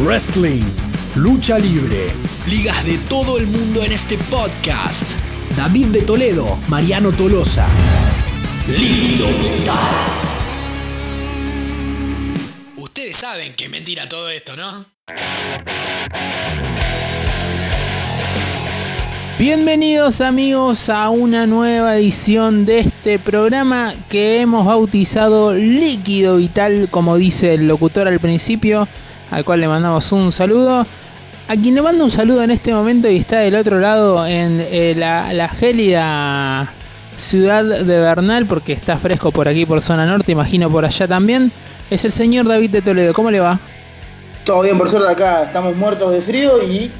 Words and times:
wrestling, 0.00 0.64
lucha 1.14 1.58
libre, 1.58 2.12
Ligas 2.48 2.86
de 2.86 2.96
todo 3.08 3.36
el 3.38 3.46
mundo 3.46 3.82
en 3.84 3.92
este 3.92 4.16
podcast. 4.16 5.12
David 5.56 5.86
de 5.88 6.02
Toledo, 6.02 6.58
Mariano 6.68 7.12
Tolosa. 7.12 7.68
Líquido 8.66 9.26
mental. 9.26 9.78
Ustedes 12.76 13.14
saben 13.14 13.52
que 13.54 13.64
es 13.66 13.70
mentira 13.70 14.08
todo 14.08 14.30
esto, 14.30 14.56
¿no? 14.56 14.86
Bienvenidos 19.38 20.20
amigos 20.20 20.88
a 20.88 21.10
una 21.10 21.46
nueva 21.46 21.96
edición 21.96 22.64
de 22.64 22.80
este 22.80 23.18
programa 23.18 23.94
que 24.08 24.40
hemos 24.40 24.66
bautizado 24.66 25.54
Líquido 25.54 26.36
Vital, 26.36 26.88
como 26.90 27.16
dice 27.16 27.54
el 27.54 27.68
locutor 27.68 28.08
al 28.08 28.18
principio, 28.18 28.88
al 29.30 29.44
cual 29.44 29.60
le 29.60 29.68
mandamos 29.68 30.12
un 30.12 30.32
saludo. 30.32 30.86
A 31.48 31.56
quien 31.56 31.74
le 31.74 31.82
mando 31.82 32.04
un 32.04 32.10
saludo 32.10 32.42
en 32.42 32.50
este 32.52 32.72
momento 32.72 33.08
y 33.10 33.16
está 33.16 33.40
del 33.40 33.56
otro 33.56 33.80
lado 33.80 34.24
en 34.26 34.60
eh, 34.60 34.94
la, 34.96 35.32
la 35.32 35.48
gélida 35.48 36.72
ciudad 37.16 37.64
de 37.64 37.98
Bernal, 37.98 38.46
porque 38.46 38.72
está 38.72 38.98
fresco 38.98 39.32
por 39.32 39.48
aquí 39.48 39.66
por 39.66 39.80
zona 39.80 40.06
norte, 40.06 40.32
imagino 40.32 40.70
por 40.70 40.84
allá 40.84 41.08
también, 41.08 41.50
es 41.90 42.04
el 42.04 42.12
señor 42.12 42.46
David 42.46 42.70
de 42.70 42.82
Toledo. 42.82 43.12
¿Cómo 43.12 43.30
le 43.30 43.40
va? 43.40 43.58
Todo 44.44 44.62
bien, 44.62 44.78
por 44.78 44.88
suerte 44.88 45.10
acá 45.10 45.42
estamos 45.42 45.76
muertos 45.76 46.12
de 46.12 46.20
frío 46.22 46.62
y 46.62 46.90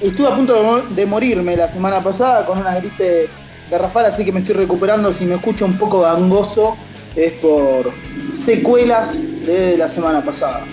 estuve 0.00 0.28
a 0.28 0.34
punto 0.34 0.54
de, 0.54 0.62
mo- 0.62 0.94
de 0.94 1.06
morirme 1.06 1.56
la 1.56 1.68
semana 1.68 2.02
pasada 2.02 2.44
con 2.44 2.58
una 2.58 2.74
gripe 2.74 3.28
garrafal, 3.70 4.04
así 4.04 4.24
que 4.24 4.32
me 4.32 4.40
estoy 4.40 4.56
recuperando. 4.56 5.12
Si 5.12 5.24
me 5.24 5.36
escucho 5.36 5.64
un 5.64 5.78
poco 5.78 6.02
gangoso 6.02 6.76
es 7.14 7.32
por 7.32 7.92
secuelas 8.32 9.20
de 9.46 9.78
la 9.78 9.88
semana 9.88 10.22
pasada. 10.22 10.66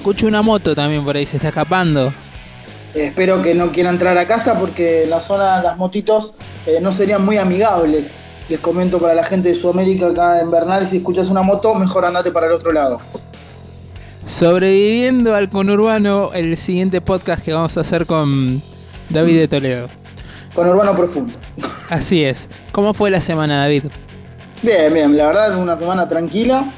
Escucho 0.00 0.26
una 0.26 0.40
moto 0.40 0.74
también 0.74 1.04
por 1.04 1.14
ahí, 1.14 1.26
se 1.26 1.36
está 1.36 1.48
escapando. 1.48 2.06
Eh, 2.94 3.04
espero 3.04 3.42
que 3.42 3.54
no 3.54 3.70
quiera 3.70 3.90
entrar 3.90 4.16
a 4.16 4.26
casa 4.26 4.58
porque 4.58 5.02
en 5.02 5.10
la 5.10 5.20
zona 5.20 5.62
las 5.62 5.76
motitos 5.76 6.32
eh, 6.64 6.78
no 6.80 6.90
serían 6.90 7.22
muy 7.22 7.36
amigables. 7.36 8.14
Les 8.48 8.58
comento 8.60 8.98
para 8.98 9.12
la 9.12 9.22
gente 9.22 9.50
de 9.50 9.54
Sudamérica 9.54 10.06
acá 10.06 10.40
en 10.40 10.50
Bernal, 10.50 10.86
si 10.86 10.96
escuchas 10.96 11.28
una 11.28 11.42
moto, 11.42 11.74
mejor 11.74 12.06
andate 12.06 12.30
para 12.30 12.46
el 12.46 12.52
otro 12.52 12.72
lado. 12.72 12.98
Sobreviviendo 14.26 15.34
al 15.34 15.50
conurbano, 15.50 16.30
el 16.32 16.56
siguiente 16.56 17.02
podcast 17.02 17.44
que 17.44 17.52
vamos 17.52 17.76
a 17.76 17.82
hacer 17.82 18.06
con 18.06 18.62
David 19.10 19.38
de 19.38 19.48
Toledo. 19.48 19.88
Con 20.54 20.66
Urbano 20.66 20.96
Profundo. 20.96 21.34
Así 21.90 22.24
es. 22.24 22.48
¿Cómo 22.72 22.94
fue 22.94 23.10
la 23.10 23.20
semana, 23.20 23.60
David? 23.60 23.82
Bien, 24.62 24.94
bien, 24.94 25.14
la 25.14 25.26
verdad 25.26 25.58
una 25.58 25.76
semana 25.76 26.08
tranquila, 26.08 26.72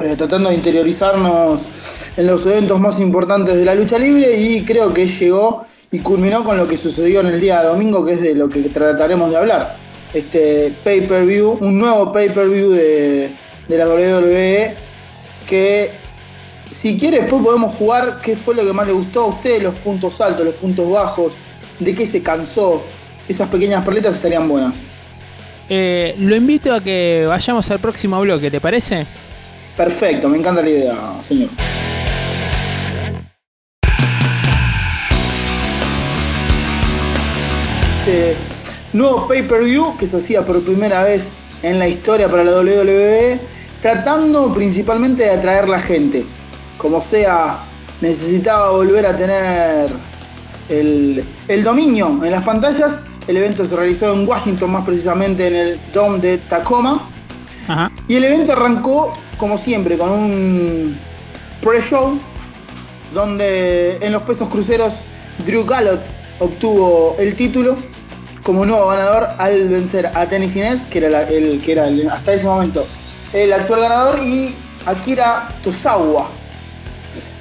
eh, 0.00 0.16
tratando 0.16 0.50
de 0.50 0.56
interiorizarnos 0.56 1.68
en 2.16 2.26
los 2.26 2.46
eventos 2.46 2.80
más 2.80 3.00
importantes 3.00 3.56
de 3.56 3.64
la 3.64 3.74
lucha 3.74 3.98
libre 3.98 4.36
y 4.36 4.64
creo 4.64 4.92
que 4.92 5.06
llegó 5.06 5.64
y 5.92 6.00
culminó 6.00 6.42
con 6.42 6.56
lo 6.56 6.66
que 6.66 6.76
sucedió 6.76 7.20
en 7.20 7.28
el 7.28 7.40
día 7.40 7.60
de 7.60 7.68
domingo, 7.68 8.04
que 8.04 8.12
es 8.12 8.20
de 8.20 8.34
lo 8.34 8.48
que 8.48 8.60
trataremos 8.62 9.30
de 9.30 9.36
hablar. 9.36 9.76
Este 10.12 10.74
pay-per-view, 10.82 11.58
un 11.60 11.78
nuevo 11.78 12.10
pay-per-view 12.10 12.70
de, 12.70 13.34
de 13.68 13.78
la 13.78 13.88
WWE 13.88 14.74
que 15.46 15.90
si 16.70 16.96
quiere 16.98 17.20
después 17.20 17.42
podemos 17.42 17.74
jugar 17.74 18.20
qué 18.20 18.34
fue 18.34 18.54
lo 18.54 18.64
que 18.64 18.72
más 18.72 18.86
le 18.86 18.92
gustó 18.92 19.22
a 19.22 19.26
usted, 19.28 19.62
los 19.62 19.74
puntos 19.74 20.20
altos, 20.20 20.44
los 20.44 20.54
puntos 20.54 20.90
bajos, 20.90 21.36
de 21.78 21.94
qué 21.94 22.04
se 22.04 22.22
cansó. 22.22 22.82
Esas 23.28 23.48
pequeñas 23.48 23.84
perlitas 23.84 24.16
estarían 24.16 24.48
buenas. 24.48 24.84
Eh, 25.68 26.14
lo 26.18 26.34
invito 26.34 26.74
a 26.74 26.80
que 26.80 27.24
vayamos 27.26 27.70
al 27.70 27.78
próximo 27.78 28.20
bloque, 28.20 28.50
¿te 28.50 28.60
parece? 28.60 29.06
Perfecto, 29.76 30.28
me 30.28 30.38
encanta 30.38 30.62
la 30.62 30.68
idea, 30.68 31.16
señor. 31.20 31.50
Este 38.06 38.36
nuevo 38.92 39.26
pay-per-view 39.26 39.96
que 39.96 40.06
se 40.06 40.18
hacía 40.18 40.44
por 40.44 40.62
primera 40.62 41.02
vez 41.02 41.40
en 41.62 41.78
la 41.78 41.88
historia 41.88 42.30
para 42.30 42.44
la 42.44 42.52
WWE, 42.52 43.40
tratando 43.80 44.52
principalmente 44.52 45.24
de 45.24 45.30
atraer 45.30 45.68
la 45.68 45.80
gente. 45.80 46.24
Como 46.78 47.00
sea, 47.00 47.58
necesitaba 48.00 48.70
volver 48.70 49.06
a 49.06 49.16
tener 49.16 49.90
el, 50.68 51.26
el 51.48 51.64
dominio 51.64 52.22
en 52.22 52.30
las 52.30 52.42
pantallas. 52.42 53.00
El 53.26 53.38
evento 53.38 53.66
se 53.66 53.74
realizó 53.74 54.12
en 54.12 54.28
Washington, 54.28 54.70
más 54.70 54.84
precisamente 54.84 55.46
en 55.48 55.56
el 55.56 55.80
Dome 55.92 56.18
de 56.18 56.38
Tacoma. 56.38 57.10
Ajá. 57.66 57.90
Y 58.06 58.16
el 58.16 58.24
evento 58.24 58.52
arrancó, 58.52 59.16
como 59.36 59.56
siempre, 59.58 59.96
con 59.98 60.10
un 60.10 60.98
pre-show, 61.62 62.18
donde 63.12 63.96
en 64.02 64.12
los 64.12 64.22
pesos 64.22 64.48
cruceros 64.48 65.04
Drew 65.44 65.64
Gallot 65.64 66.00
obtuvo 66.40 67.16
el 67.18 67.34
título 67.36 67.76
como 68.42 68.64
nuevo 68.66 68.88
ganador 68.88 69.28
al 69.38 69.68
vencer 69.68 70.10
a 70.14 70.26
Tennis 70.28 70.56
Inés, 70.56 70.86
que 70.86 70.98
era, 70.98 71.08
la- 71.10 71.22
el, 71.22 71.60
que 71.62 71.72
era 71.72 71.86
el- 71.88 72.08
hasta 72.10 72.32
ese 72.32 72.46
momento 72.46 72.86
el 73.32 73.52
actual 73.52 73.80
ganador, 73.80 74.18
y 74.22 74.54
Akira 74.86 75.48
Tozawa. 75.62 76.28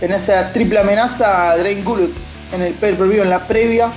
En 0.01 0.11
esa 0.11 0.51
triple 0.51 0.79
amenaza, 0.79 1.55
Drain 1.57 1.83
Gullet 1.83 2.11
en 2.51 2.61
el 2.61 2.73
pay-per-view, 2.73 3.23
en 3.23 3.29
la 3.29 3.47
previa, 3.47 3.91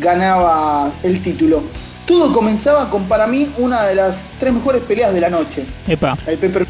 ganaba 0.00 0.90
el 1.02 1.20
título. 1.22 1.62
Todo 2.06 2.32
comenzaba 2.32 2.88
con, 2.90 3.06
para 3.06 3.26
mí, 3.26 3.50
una 3.58 3.82
de 3.84 3.94
las 3.94 4.26
tres 4.38 4.52
mejores 4.54 4.80
peleas 4.82 5.12
de 5.12 5.20
la 5.20 5.28
noche 5.30 5.64
Epa. 5.86 6.16
el 6.26 6.38
pay 6.38 6.48
per. 6.50 6.66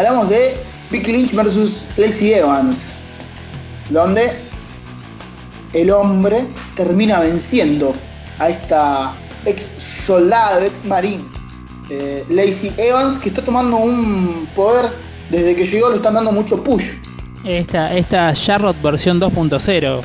Hablamos 0.00 0.30
de 0.30 0.56
Vicky 0.90 1.12
Lynch 1.12 1.34
versus 1.34 1.82
Lacey 1.98 2.32
Evans, 2.32 2.94
donde 3.90 4.34
el 5.74 5.90
hombre 5.90 6.46
termina 6.74 7.20
venciendo 7.20 7.92
a 8.38 8.48
esta 8.48 9.14
ex 9.44 9.68
soldado, 9.76 10.64
ex 10.64 10.86
marín, 10.86 11.22
eh, 11.90 12.24
Lacey 12.30 12.72
Evans, 12.78 13.18
que 13.18 13.28
está 13.28 13.44
tomando 13.44 13.76
un 13.76 14.48
poder 14.54 14.90
desde 15.30 15.54
que 15.54 15.66
llegó, 15.66 15.90
le 15.90 15.96
están 15.96 16.14
dando 16.14 16.32
mucho 16.32 16.64
push. 16.64 16.94
Esta, 17.44 17.94
esta 17.94 18.32
Charlotte 18.32 18.80
versión 18.80 19.20
2.0. 19.20 20.00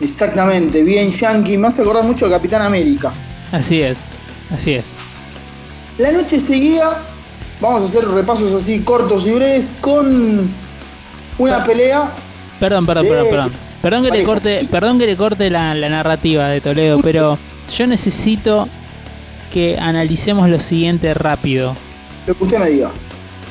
Exactamente, 0.00 0.82
bien 0.82 1.12
yankee, 1.12 1.56
me 1.56 1.68
hace 1.68 1.82
acordar 1.82 2.02
mucho 2.02 2.26
a 2.26 2.30
Capitán 2.30 2.62
América. 2.62 3.12
Así 3.52 3.80
es. 3.80 4.00
Así 4.50 4.72
es. 4.72 4.94
La 5.98 6.10
noche 6.10 6.40
seguía, 6.40 6.84
vamos 7.60 7.82
a 7.82 7.84
hacer 7.84 8.06
repasos 8.08 8.52
así 8.52 8.80
cortos 8.80 9.26
y 9.26 9.32
breves, 9.32 9.70
con 9.80 10.48
una 11.38 11.64
pelea 11.64 12.12
Perdón, 12.60 12.86
perdón, 12.86 13.04
de 13.04 13.10
perdón, 13.10 13.28
perdón. 13.30 13.52
Perdón 13.82 14.04
que 14.04 14.10
le 14.10 14.24
corte, 14.24 14.60
sí. 14.60 14.66
perdón 14.68 14.98
que 14.98 15.06
le 15.06 15.16
corte 15.16 15.50
la, 15.50 15.74
la 15.74 15.88
narrativa 15.88 16.48
de 16.48 16.60
Toledo, 16.60 16.98
pero 17.02 17.38
yo 17.76 17.86
necesito 17.86 18.66
que 19.52 19.78
analicemos 19.78 20.48
lo 20.48 20.58
siguiente 20.58 21.12
rápido. 21.14 21.74
lo 22.26 22.34
que 22.34 22.44
usted 22.44 22.58
me 22.58 22.70
diga. 22.70 22.92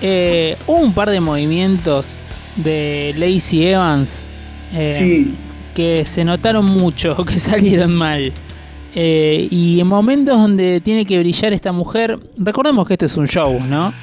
Eh, 0.02 0.58
hubo 0.68 0.80
un 0.80 0.94
par 0.94 1.10
de 1.10 1.22
movimientos 1.22 2.18
de 2.58 3.14
Lacey 3.18 3.68
Evans 3.68 4.24
eh, 4.74 4.92
Sí, 4.92 5.36
que 5.74 6.04
se 6.06 6.26
notaron 6.26 6.66
mucho, 6.66 7.16
que 7.26 7.40
salieron 7.40 7.94
mal. 7.94 8.34
Eh, 8.97 9.50
y 9.51 9.81
en 9.81 9.88
momentos 9.88 10.38
donde 10.38 10.79
tiene 10.79 11.06
que 11.06 11.19
brillar 11.19 11.51
esta 11.51 11.73
mujer, 11.73 12.17
recordemos 12.38 12.88
que 12.88 12.94
este 12.94 13.07
es 13.07 13.17
un 13.17 13.28
show, 13.28 13.59
¿no? 13.67 13.94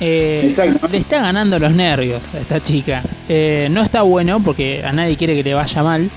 Eh, 0.00 0.40
Exacto. 0.42 0.88
Le 0.88 0.98
está 0.98 1.20
ganando 1.22 1.60
los 1.60 1.72
nervios 1.72 2.34
a 2.34 2.40
esta 2.40 2.60
chica. 2.60 3.02
Eh, 3.28 3.68
no 3.70 3.82
está 3.82 4.02
bueno 4.02 4.42
porque 4.42 4.82
a 4.84 4.92
nadie 4.92 5.16
quiere 5.16 5.36
que 5.36 5.44
le 5.44 5.54
vaya 5.54 5.82
mal. 5.84 6.10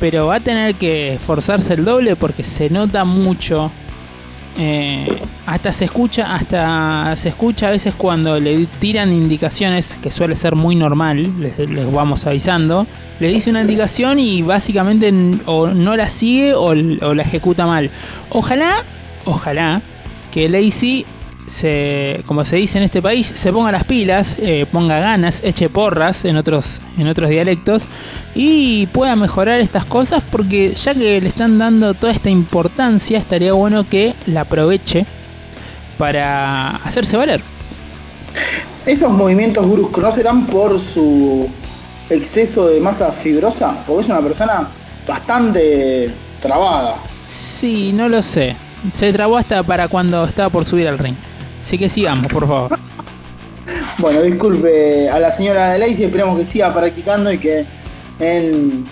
Pero 0.00 0.26
va 0.26 0.36
a 0.36 0.40
tener 0.40 0.74
que 0.76 1.14
esforzarse 1.14 1.74
el 1.74 1.84
doble 1.84 2.16
porque 2.16 2.42
se 2.42 2.70
nota 2.70 3.04
mucho. 3.04 3.70
Eh, 4.58 5.20
hasta 5.46 5.72
se 5.72 5.84
escucha, 5.84 6.34
hasta 6.34 7.14
se 7.16 7.28
escucha 7.28 7.68
a 7.68 7.70
veces 7.70 7.94
cuando 7.94 8.40
le 8.40 8.66
tiran 8.78 9.12
indicaciones, 9.12 9.98
que 10.00 10.10
suele 10.10 10.34
ser 10.34 10.54
muy 10.54 10.74
normal, 10.74 11.30
les, 11.40 11.56
vamos 11.92 12.26
avisando. 12.26 12.86
Le 13.20 13.28
dice 13.28 13.50
una 13.50 13.62
indicación 13.62 14.18
y 14.18 14.42
básicamente 14.42 15.12
o 15.46 15.68
no 15.68 15.96
la 15.96 16.08
sigue 16.08 16.54
o 16.54 16.74
la 16.74 17.22
ejecuta 17.22 17.66
mal. 17.66 17.90
Ojalá, 18.30 18.84
ojalá 19.24 19.82
que 20.30 20.48
Lacey 20.48 21.06
se, 21.46 22.22
como 22.26 22.44
se 22.44 22.56
dice 22.56 22.78
en 22.78 22.84
este 22.84 23.00
país, 23.00 23.26
se 23.26 23.52
ponga 23.52 23.72
las 23.72 23.84
pilas, 23.84 24.36
eh, 24.38 24.66
ponga 24.70 24.98
ganas, 24.98 25.40
eche 25.44 25.68
porras 25.68 26.24
en 26.24 26.36
otros, 26.36 26.82
en 26.98 27.08
otros 27.08 27.30
dialectos 27.30 27.88
y 28.34 28.86
pueda 28.88 29.16
mejorar 29.16 29.60
estas 29.60 29.84
cosas 29.84 30.22
porque 30.30 30.74
ya 30.74 30.94
que 30.94 31.20
le 31.20 31.28
están 31.28 31.58
dando 31.58 31.94
toda 31.94 32.12
esta 32.12 32.30
importancia, 32.30 33.18
estaría 33.18 33.52
bueno 33.52 33.88
que 33.88 34.14
la 34.26 34.42
aproveche 34.42 35.06
para 35.98 36.76
hacerse 36.76 37.16
valer. 37.16 37.40
esos 38.84 39.10
movimientos 39.12 39.70
bruscos 39.70 40.02
no 40.02 40.12
serán 40.12 40.46
por 40.46 40.78
su 40.78 41.48
exceso 42.10 42.68
de 42.68 42.80
masa 42.80 43.10
fibrosa, 43.10 43.82
porque 43.86 44.02
es 44.02 44.08
una 44.08 44.20
persona 44.20 44.68
bastante 45.06 46.12
trabada. 46.40 46.96
Sí, 47.28 47.92
no 47.92 48.08
lo 48.08 48.22
sé. 48.22 48.54
Se 48.92 49.12
trabó 49.12 49.36
hasta 49.36 49.62
para 49.62 49.88
cuando 49.88 50.24
estaba 50.24 50.50
por 50.50 50.64
subir 50.64 50.86
al 50.86 50.98
ring. 50.98 51.16
Así 51.66 51.78
que 51.78 51.88
sigamos, 51.88 52.28
por 52.28 52.46
favor. 52.46 52.78
Bueno, 53.98 54.22
disculpe 54.22 55.08
a 55.10 55.18
la 55.18 55.32
señora 55.32 55.70
de 55.70 55.78
Lacey, 55.78 56.04
esperemos 56.04 56.38
que 56.38 56.44
siga 56.44 56.72
practicando 56.72 57.32
y 57.32 57.38
que 57.38 57.66
en, 58.20 58.84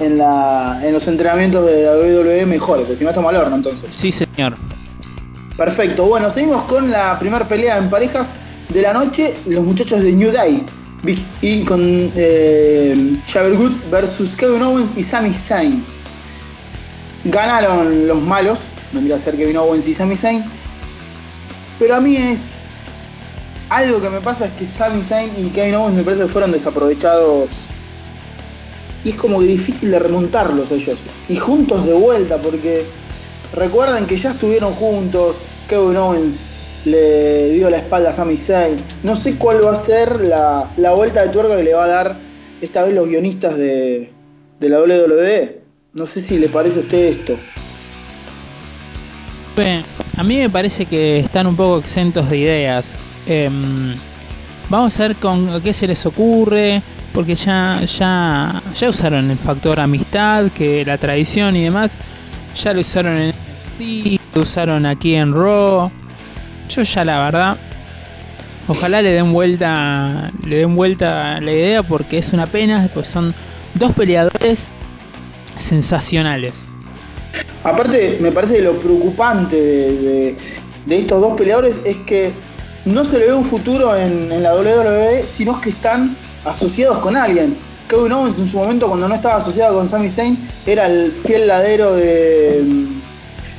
en, 0.00 0.18
la, 0.18 0.80
en 0.82 0.94
los 0.94 1.06
entrenamientos 1.06 1.64
de 1.64 1.86
WWE 1.86 2.46
mejore, 2.46 2.80
porque 2.80 2.96
si 2.96 3.04
no 3.04 3.10
estamos 3.10 3.32
al 3.32 3.42
horno 3.42 3.54
entonces. 3.54 3.94
Sí, 3.94 4.10
señor. 4.10 4.56
Perfecto, 5.56 6.06
bueno, 6.06 6.30
seguimos 6.30 6.64
con 6.64 6.90
la 6.90 7.16
primera 7.20 7.46
pelea 7.46 7.76
en 7.76 7.88
parejas 7.88 8.34
de 8.70 8.82
la 8.82 8.94
noche, 8.94 9.34
los 9.46 9.62
muchachos 9.62 10.02
de 10.02 10.12
New 10.12 10.32
Day. 10.32 10.64
Big 11.04 11.18
E 11.42 11.64
con 11.64 11.80
eh, 12.16 13.20
Woods 13.56 13.88
versus 13.88 14.34
Kevin 14.34 14.62
Owens 14.62 14.94
y 14.96 15.04
Sami 15.04 15.32
Zayn. 15.32 15.84
Ganaron 17.24 18.08
los 18.08 18.20
malos, 18.22 18.62
vendría 18.92 19.14
a 19.14 19.18
ser 19.20 19.36
Kevin 19.36 19.58
Owens 19.58 19.86
y 19.86 19.94
Sami 19.94 20.16
Zayn. 20.16 20.57
Pero 21.78 21.94
a 21.94 22.00
mí 22.00 22.16
es. 22.16 22.82
Algo 23.70 24.00
que 24.00 24.08
me 24.08 24.20
pasa 24.22 24.46
es 24.46 24.52
que 24.52 24.66
Sami 24.66 25.02
Zayn 25.02 25.30
y 25.36 25.50
Kevin 25.50 25.74
Owens 25.74 25.96
me 25.96 26.02
parece 26.02 26.22
que 26.22 26.28
fueron 26.28 26.52
desaprovechados. 26.52 27.50
Y 29.04 29.10
es 29.10 29.16
como 29.16 29.40
que 29.40 29.46
difícil 29.46 29.90
de 29.90 29.98
remontarlos 29.98 30.70
ellos. 30.72 31.00
Y 31.28 31.36
juntos 31.36 31.84
de 31.86 31.92
vuelta, 31.92 32.40
porque 32.40 32.86
recuerden 33.52 34.06
que 34.06 34.16
ya 34.16 34.30
estuvieron 34.30 34.72
juntos. 34.72 35.36
Kevin 35.68 35.98
Owens 35.98 36.40
le 36.86 37.50
dio 37.50 37.68
la 37.68 37.76
espalda 37.76 38.10
a 38.10 38.14
Sami 38.14 38.38
Zayn. 38.38 38.76
No 39.02 39.16
sé 39.16 39.36
cuál 39.36 39.64
va 39.64 39.72
a 39.72 39.76
ser 39.76 40.20
la, 40.20 40.72
la 40.76 40.92
vuelta 40.92 41.22
de 41.22 41.28
tuerca 41.28 41.56
que 41.56 41.62
le 41.62 41.74
va 41.74 41.84
a 41.84 41.88
dar 41.88 42.20
esta 42.60 42.82
vez 42.82 42.94
los 42.94 43.06
guionistas 43.06 43.56
de, 43.56 44.10
de 44.60 44.68
la 44.68 44.80
WWE. 44.80 45.62
No 45.92 46.06
sé 46.06 46.20
si 46.20 46.38
le 46.38 46.48
parece 46.48 46.80
a 46.80 46.82
usted 46.82 46.98
esto. 46.98 47.38
Bien, 49.56 49.84
a 50.18 50.24
mí 50.24 50.36
me 50.36 50.50
parece 50.50 50.86
que 50.86 51.20
están 51.20 51.46
un 51.46 51.54
poco 51.54 51.78
exentos 51.78 52.28
de 52.28 52.38
ideas. 52.38 52.98
Em, 53.24 53.94
vamos 54.68 54.98
a 54.98 55.06
ver 55.06 55.16
con 55.16 55.62
qué 55.62 55.72
se 55.72 55.86
les 55.86 56.04
ocurre, 56.06 56.82
porque 57.14 57.36
ya, 57.36 57.80
ya, 57.84 58.60
ya 58.76 58.88
usaron 58.88 59.30
el 59.30 59.38
factor 59.38 59.78
amistad, 59.78 60.50
que 60.50 60.84
la 60.84 60.98
tradición 60.98 61.54
y 61.54 61.62
demás. 61.62 61.96
Ya 62.60 62.74
lo 62.74 62.80
usaron 62.80 63.16
en 63.16 63.28
NXT, 63.28 64.20
lo 64.34 64.42
usaron 64.42 64.86
aquí 64.86 65.14
en 65.14 65.32
Raw. 65.32 65.88
Yo 66.68 66.82
ya 66.82 67.04
la 67.04 67.20
verdad, 67.20 67.56
ojalá 68.66 69.00
le 69.00 69.12
den 69.12 69.32
vuelta, 69.32 70.32
le 70.44 70.56
den 70.56 70.74
vuelta 70.74 71.40
la 71.40 71.52
idea 71.52 71.84
porque 71.84 72.18
es 72.18 72.32
una 72.32 72.46
pena, 72.46 72.90
pues 72.92 73.06
son 73.06 73.36
dos 73.74 73.92
peleadores 73.92 74.68
sensacionales. 75.54 76.67
Aparte, 77.68 78.16
me 78.20 78.32
parece 78.32 78.56
que 78.56 78.62
lo 78.62 78.78
preocupante 78.78 79.56
de, 79.56 80.36
estos 80.88 81.20
dos 81.20 81.36
peleadores 81.36 81.82
es 81.84 81.98
que 81.98 82.32
no 82.86 83.04
se 83.04 83.18
le 83.18 83.26
ve 83.26 83.34
un 83.34 83.44
futuro 83.44 83.94
en, 83.94 84.42
la 84.42 84.54
WWE, 84.54 85.22
sino 85.26 85.60
que 85.60 85.70
están 85.70 86.16
asociados 86.46 86.98
con 87.00 87.16
alguien. 87.16 87.54
Kevin 87.86 88.12
Owens 88.12 88.38
en 88.38 88.46
su 88.46 88.56
momento, 88.56 88.88
cuando 88.88 89.06
no 89.06 89.14
estaba 89.14 89.36
asociado 89.36 89.76
con 89.76 89.86
Sami 89.86 90.08
Zayn, 90.08 90.38
era 90.66 90.86
el 90.86 91.12
fiel 91.12 91.46
ladero 91.46 91.94
de, 91.94 92.64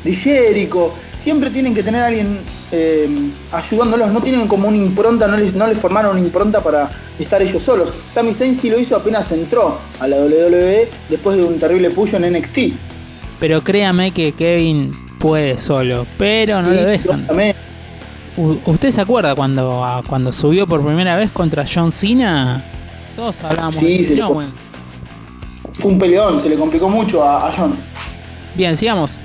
Jericho. 0.06 0.91
Siempre 1.15 1.51
tienen 1.51 1.75
que 1.75 1.83
tener 1.83 2.01
alguien 2.01 2.39
eh, 2.71 3.07
ayudándolos, 3.51 4.11
no 4.11 4.21
tienen 4.21 4.47
como 4.47 4.67
una 4.67 4.77
impronta, 4.77 5.27
no 5.27 5.38
les, 5.38 5.53
no 5.53 5.67
les 5.67 5.77
formaron 5.77 6.17
una 6.17 6.25
impronta 6.25 6.63
para 6.63 6.89
estar 7.19 7.44
ellos 7.44 7.61
solos. 7.61 7.94
Sami 8.09 8.33
Zayn 8.33 8.56
sí 8.56 8.71
lo 8.71 8.79
hizo 8.79 8.95
apenas 8.95 9.31
entró 9.31 9.77
a 10.00 10.07
la 10.07 10.17
WWE 10.17 10.89
después 11.09 11.38
de 11.38 11.44
un 11.44 11.59
terrible 11.59 11.91
push 11.91 12.15
en 12.15 12.33
NXT. 12.33 12.88
Pero 13.39 13.63
créame 13.63 14.12
que 14.12 14.33
Kevin 14.33 14.91
puede 15.19 15.57
solo, 15.57 16.06
pero 16.18 16.62
no 16.62 16.69
lo 16.69 16.83
dejan. 16.86 17.27
U- 18.38 18.57
¿Usted 18.65 18.91
se 18.91 19.01
acuerda 19.01 19.36
cuando, 19.36 19.83
ah, 19.83 20.01
cuando 20.07 20.31
subió 20.31 20.68
por 20.68 20.86
primera 20.86 21.15
vez 21.18 21.31
contra 21.31 21.65
John 21.71 21.91
Cena? 21.91 22.65
Todos 23.15 23.44
hablábamos 23.44 23.75
Sí, 23.75 24.03
de 24.03 24.21
Owens. 24.24 24.51
Fue 25.74 25.91
un 25.91 26.00
peleón, 26.00 26.39
se 26.39 26.50
le 26.50 26.56
complicó 26.57 26.89
mucho 26.89 27.24
a, 27.24 27.47
a 27.47 27.51
John. 27.53 27.75
Bien, 28.56 28.75
sigamos. 28.75 29.18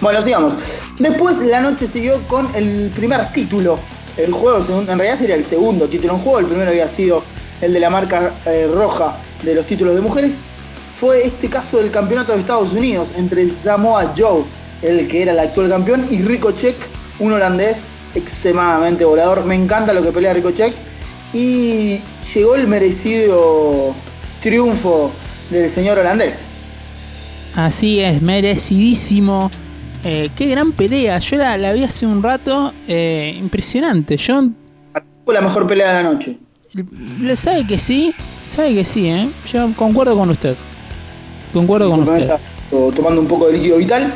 Bueno, 0.00 0.22
sigamos. 0.22 0.56
Después 0.98 1.38
la 1.44 1.60
noche 1.60 1.86
siguió 1.86 2.26
con 2.28 2.48
el 2.54 2.90
primer 2.94 3.30
título. 3.32 3.78
El 4.16 4.32
juego, 4.32 4.58
en 4.80 4.86
realidad 4.98 5.16
sería 5.18 5.34
el 5.36 5.44
segundo 5.44 5.86
título 5.88 6.14
en 6.14 6.18
juego. 6.20 6.38
El 6.40 6.46
primero 6.46 6.70
había 6.70 6.88
sido 6.88 7.22
el 7.60 7.72
de 7.72 7.80
la 7.80 7.90
marca 7.90 8.32
eh, 8.46 8.68
roja 8.72 9.16
de 9.42 9.54
los 9.54 9.66
títulos 9.66 9.94
de 9.94 10.00
mujeres. 10.00 10.38
Fue 11.00 11.26
este 11.26 11.48
caso 11.48 11.78
del 11.78 11.90
campeonato 11.90 12.32
de 12.32 12.38
Estados 12.38 12.74
Unidos 12.74 13.12
entre 13.16 13.48
Samoa 13.48 14.12
Joe, 14.14 14.44
el 14.82 15.08
que 15.08 15.22
era 15.22 15.32
el 15.32 15.38
actual 15.38 15.70
campeón, 15.70 16.04
y 16.10 16.18
Ricochet, 16.20 16.76
un 17.20 17.32
holandés 17.32 17.86
extremadamente 18.14 19.06
volador. 19.06 19.46
Me 19.46 19.54
encanta 19.54 19.94
lo 19.94 20.02
que 20.02 20.12
pelea 20.12 20.34
Ricochet. 20.34 20.74
Y 21.32 22.00
llegó 22.34 22.54
el 22.54 22.68
merecido 22.68 23.94
triunfo 24.42 25.10
del 25.48 25.70
señor 25.70 25.98
holandés. 25.98 26.44
Así 27.56 28.00
es, 28.00 28.20
merecidísimo. 28.20 29.50
Eh, 30.04 30.28
qué 30.36 30.48
gran 30.48 30.72
pelea. 30.72 31.18
Yo 31.18 31.36
la, 31.36 31.56
la 31.56 31.72
vi 31.72 31.82
hace 31.82 32.04
un 32.04 32.22
rato. 32.22 32.74
eh, 32.86 33.34
impresionante. 33.38 34.18
Yo 34.18 34.50
Fue 35.24 35.32
la 35.32 35.40
mejor 35.40 35.66
pelea 35.66 35.96
de 35.96 36.02
la 36.02 36.12
noche. 36.12 36.36
le 37.22 37.36
sabe 37.36 37.66
que 37.66 37.78
sí. 37.78 38.14
Sabe 38.46 38.74
que 38.74 38.84
sí, 38.84 39.08
¿eh? 39.08 39.30
Yo 39.50 39.72
concuerdo 39.76 40.14
con 40.14 40.28
usted. 40.28 40.56
Concuerdo 41.52 41.90
con 41.90 42.00
usted. 42.08 42.30
tomando 42.94 43.20
un 43.20 43.26
poco 43.26 43.46
de 43.48 43.54
líquido 43.54 43.78
vital. 43.78 44.14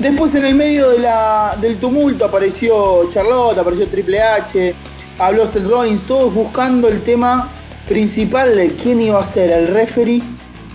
Después 0.00 0.34
en 0.34 0.44
el 0.46 0.54
medio 0.56 0.90
de 0.90 0.98
la- 0.98 1.56
del 1.60 1.78
tumulto 1.78 2.24
apareció 2.24 3.08
Charlotte, 3.08 3.56
apareció 3.58 3.86
Triple 3.86 4.20
H, 4.20 4.74
habló 5.18 5.46
Seth 5.46 5.66
Rollins, 5.68 6.04
todos 6.04 6.34
buscando 6.34 6.88
el 6.88 7.00
tema 7.02 7.48
principal 7.86 8.56
de 8.56 8.74
quién 8.74 9.00
iba 9.00 9.20
a 9.20 9.24
ser 9.24 9.50
el 9.50 9.68
referee 9.68 10.20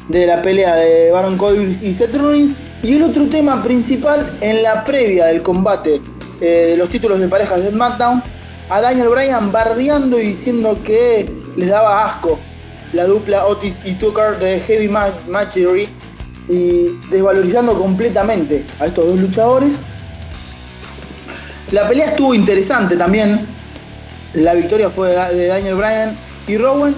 de 0.07 0.25
la 0.25 0.41
pelea 0.41 0.75
de 0.75 1.11
Baron 1.11 1.37
Corbin 1.37 1.69
y 1.69 1.93
Seth 1.93 2.15
Rollins. 2.15 2.55
Y 2.81 2.95
el 2.95 3.03
otro 3.03 3.27
tema 3.27 3.61
principal 3.61 4.37
en 4.39 4.63
la 4.63 4.85
previa 4.85 5.25
del 5.25 5.41
combate 5.43 6.01
eh, 6.39 6.67
de 6.69 6.77
los 6.77 6.87
títulos 6.87 7.19
de 7.19 7.27
parejas 7.27 7.63
de 7.65 7.71
SmackDown, 7.71 8.23
a 8.69 8.79
Daniel 8.79 9.09
Bryan 9.09 9.51
bardeando 9.51 10.17
y 10.17 10.27
diciendo 10.27 10.79
que 10.81 11.29
les 11.57 11.67
daba 11.69 12.05
asco 12.05 12.39
la 12.93 13.05
dupla 13.05 13.45
Otis 13.45 13.81
y 13.85 13.93
Tucker 13.93 14.37
de 14.39 14.59
Heavy 14.61 14.87
Ma- 14.89 15.17
Machinery 15.27 15.89
y 16.47 16.87
desvalorizando 17.09 17.77
completamente 17.77 18.65
a 18.79 18.85
estos 18.85 19.05
dos 19.05 19.19
luchadores. 19.19 19.81
La 21.71 21.87
pelea 21.87 22.07
estuvo 22.07 22.33
interesante 22.33 22.95
también. 22.97 23.45
La 24.33 24.53
victoria 24.55 24.89
fue 24.89 25.09
de 25.09 25.47
Daniel 25.47 25.75
Bryan 25.75 26.17
y 26.47 26.57
Rowan 26.57 26.95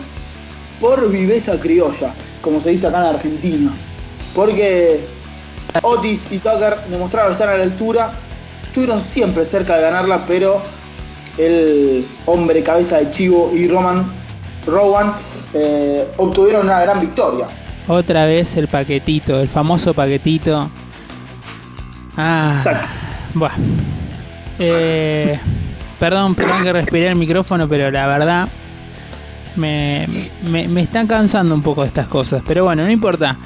por 0.79 1.09
viveza 1.09 1.59
criolla, 1.59 2.13
como 2.41 2.61
se 2.61 2.69
dice 2.71 2.87
acá 2.87 2.99
en 2.99 3.15
Argentina. 3.15 3.71
Porque 4.33 5.01
Otis 5.81 6.27
y 6.31 6.37
Tucker 6.39 6.77
demostraron 6.89 7.33
estar 7.33 7.49
a 7.49 7.57
la 7.57 7.63
altura, 7.63 8.13
estuvieron 8.65 9.01
siempre 9.01 9.43
cerca 9.45 9.75
de 9.75 9.81
ganarla, 9.81 10.25
pero 10.25 10.61
el 11.37 12.05
hombre 12.25 12.63
cabeza 12.63 12.97
de 12.97 13.11
chivo 13.11 13.51
y 13.53 13.67
Roman 13.67 14.20
Rowan 14.65 15.15
eh, 15.53 16.07
obtuvieron 16.17 16.65
una 16.65 16.81
gran 16.81 16.99
victoria. 16.99 17.47
Otra 17.87 18.25
vez 18.25 18.55
el 18.57 18.67
paquetito, 18.67 19.39
el 19.39 19.49
famoso 19.49 19.93
paquetito. 19.93 20.69
Ah, 22.17 22.51
Exacto. 22.55 22.87
bueno. 23.33 23.55
Eh, 24.59 25.39
perdón, 25.99 26.35
perdón 26.35 26.63
que 26.63 26.73
respiré 26.73 27.07
el 27.07 27.15
micrófono, 27.15 27.67
pero 27.67 27.89
la 27.89 28.05
verdad 28.07 28.47
me, 29.55 30.07
me, 30.47 30.67
me 30.67 30.81
están 30.81 31.07
cansando 31.07 31.55
un 31.55 31.63
poco 31.63 31.83
estas 31.83 32.07
cosas. 32.07 32.43
Pero 32.45 32.65
bueno, 32.65 32.83
no 32.83 32.91
importa. 32.91 33.37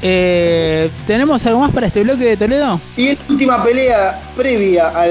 Eh, 0.00 0.90
¿Tenemos 1.06 1.44
algo 1.46 1.60
más 1.60 1.72
para 1.72 1.86
este 1.86 2.02
bloque 2.02 2.24
de 2.24 2.36
Toledo? 2.36 2.80
Y 2.96 3.14
la 3.14 3.18
última 3.28 3.62
pelea 3.62 4.20
previa 4.36 4.88
a 4.90 5.06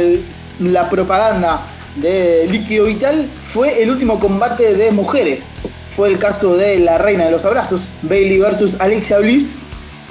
la 0.59 0.89
propaganda 0.89 1.59
de 2.01 2.47
Líquido 2.49 2.85
Vital 2.85 3.29
fue 3.41 3.81
el 3.81 3.89
último 3.89 4.19
combate 4.19 4.75
de 4.75 4.91
mujeres. 4.91 5.49
Fue 5.89 6.09
el 6.09 6.19
caso 6.19 6.55
de 6.55 6.79
la 6.79 6.97
Reina 6.97 7.25
de 7.25 7.31
los 7.31 7.45
Abrazos, 7.45 7.87
Bailey 8.03 8.39
versus 8.39 8.75
Alexia 8.79 9.19
Bliss. 9.19 9.55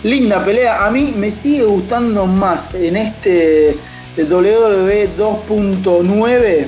Linda 0.03 0.45
pelea, 0.45 0.87
a 0.87 0.91
mí 0.91 1.15
me 1.17 1.31
sigue 1.31 1.65
gustando 1.65 2.27
más 2.27 2.73
en 2.75 2.97
este 2.97 3.77
WWE 4.17 5.11
2.9. 5.17 6.67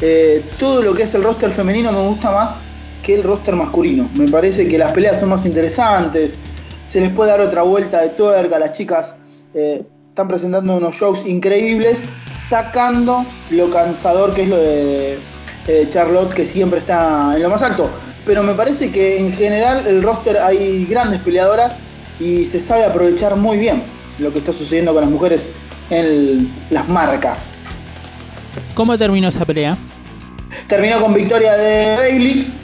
eh, 0.00 0.42
todo 0.58 0.82
lo 0.82 0.94
que 0.94 1.02
es 1.02 1.14
el 1.14 1.22
roster 1.22 1.50
femenino 1.50 1.92
me 1.92 2.00
gusta 2.08 2.30
más 2.30 2.56
que 3.02 3.14
el 3.14 3.22
roster 3.22 3.54
masculino. 3.54 4.10
Me 4.16 4.26
parece 4.28 4.66
que 4.66 4.78
las 4.78 4.92
peleas 4.92 5.20
son 5.20 5.28
más 5.28 5.44
interesantes. 5.44 6.38
Se 6.84 7.00
les 7.00 7.10
puede 7.10 7.30
dar 7.30 7.40
otra 7.40 7.62
vuelta 7.62 8.00
de 8.00 8.10
tuerca. 8.10 8.58
Las 8.58 8.72
chicas 8.72 9.14
eh, 9.54 9.84
están 10.14 10.28
presentando 10.28 10.76
unos 10.76 10.94
shows 10.94 11.26
increíbles, 11.26 12.04
sacando 12.32 13.26
lo 13.50 13.68
cansador 13.68 14.32
que 14.32 14.42
es 14.42 14.48
lo 14.48 14.58
de 14.58 15.18
eh, 15.66 15.86
Charlotte, 15.88 16.32
que 16.32 16.46
siempre 16.46 16.78
está 16.78 17.32
en 17.34 17.42
lo 17.42 17.50
más 17.50 17.62
alto. 17.62 17.90
Pero 18.24 18.44
me 18.44 18.54
parece 18.54 18.92
que 18.92 19.18
en 19.18 19.32
general 19.32 19.84
el 19.88 20.04
roster 20.04 20.38
hay 20.38 20.86
grandes 20.86 21.18
peleadoras 21.18 21.78
y 22.20 22.44
se 22.44 22.60
sabe 22.60 22.84
aprovechar 22.84 23.34
muy 23.34 23.56
bien 23.58 23.82
lo 24.20 24.32
que 24.32 24.38
está 24.38 24.52
sucediendo 24.52 24.92
con 24.92 25.00
las 25.00 25.10
mujeres 25.10 25.50
en 25.90 26.04
el- 26.04 26.48
las 26.70 26.88
marcas. 26.88 27.50
¿Cómo 28.76 28.96
terminó 28.96 29.26
esa 29.26 29.44
pelea? 29.44 29.76
Terminó 30.68 31.00
con 31.00 31.12
victoria 31.12 31.56
de 31.56 31.96
Bailey 31.96 32.54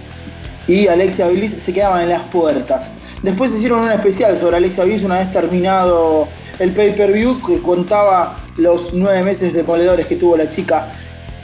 y 0.68 0.86
Alexia 0.86 1.26
Bliss 1.26 1.50
se 1.60 1.72
quedaban 1.72 2.02
en 2.04 2.10
las 2.10 2.22
puertas. 2.26 2.92
Después 3.24 3.52
hicieron 3.52 3.80
un 3.80 3.90
especial 3.90 4.38
sobre 4.38 4.58
Alexia 4.58 4.84
Bliss 4.84 5.02
una 5.02 5.18
vez 5.18 5.32
terminado 5.32 6.28
el 6.60 6.72
pay-per-view 6.74 7.40
que 7.42 7.60
contaba 7.60 8.36
los 8.56 8.92
nueve 8.92 9.22
meses 9.22 9.52
de 9.52 9.64
moledores 9.64 10.06
que 10.06 10.14
tuvo 10.14 10.36
la 10.36 10.48
chica 10.48 10.92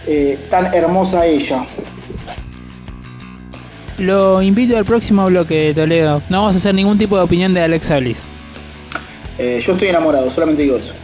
eh, 0.06 0.46
tan 0.50 0.72
hermosa 0.74 1.26
ella. 1.26 1.64
Lo 3.98 4.42
invito 4.42 4.76
al 4.76 4.84
próximo 4.84 5.24
bloque 5.26 5.54
de 5.54 5.74
Toledo. 5.74 6.22
No 6.28 6.40
vamos 6.40 6.54
a 6.54 6.58
hacer 6.58 6.74
ningún 6.74 6.98
tipo 6.98 7.16
de 7.16 7.22
opinión 7.22 7.54
de 7.54 7.62
Alexa 7.62 7.98
Bliss. 7.98 8.24
Eh, 9.38 9.60
yo 9.64 9.72
estoy 9.72 9.88
enamorado, 9.88 10.30
solamente 10.30 10.62
digo 10.62 10.76
eso. 10.76 10.94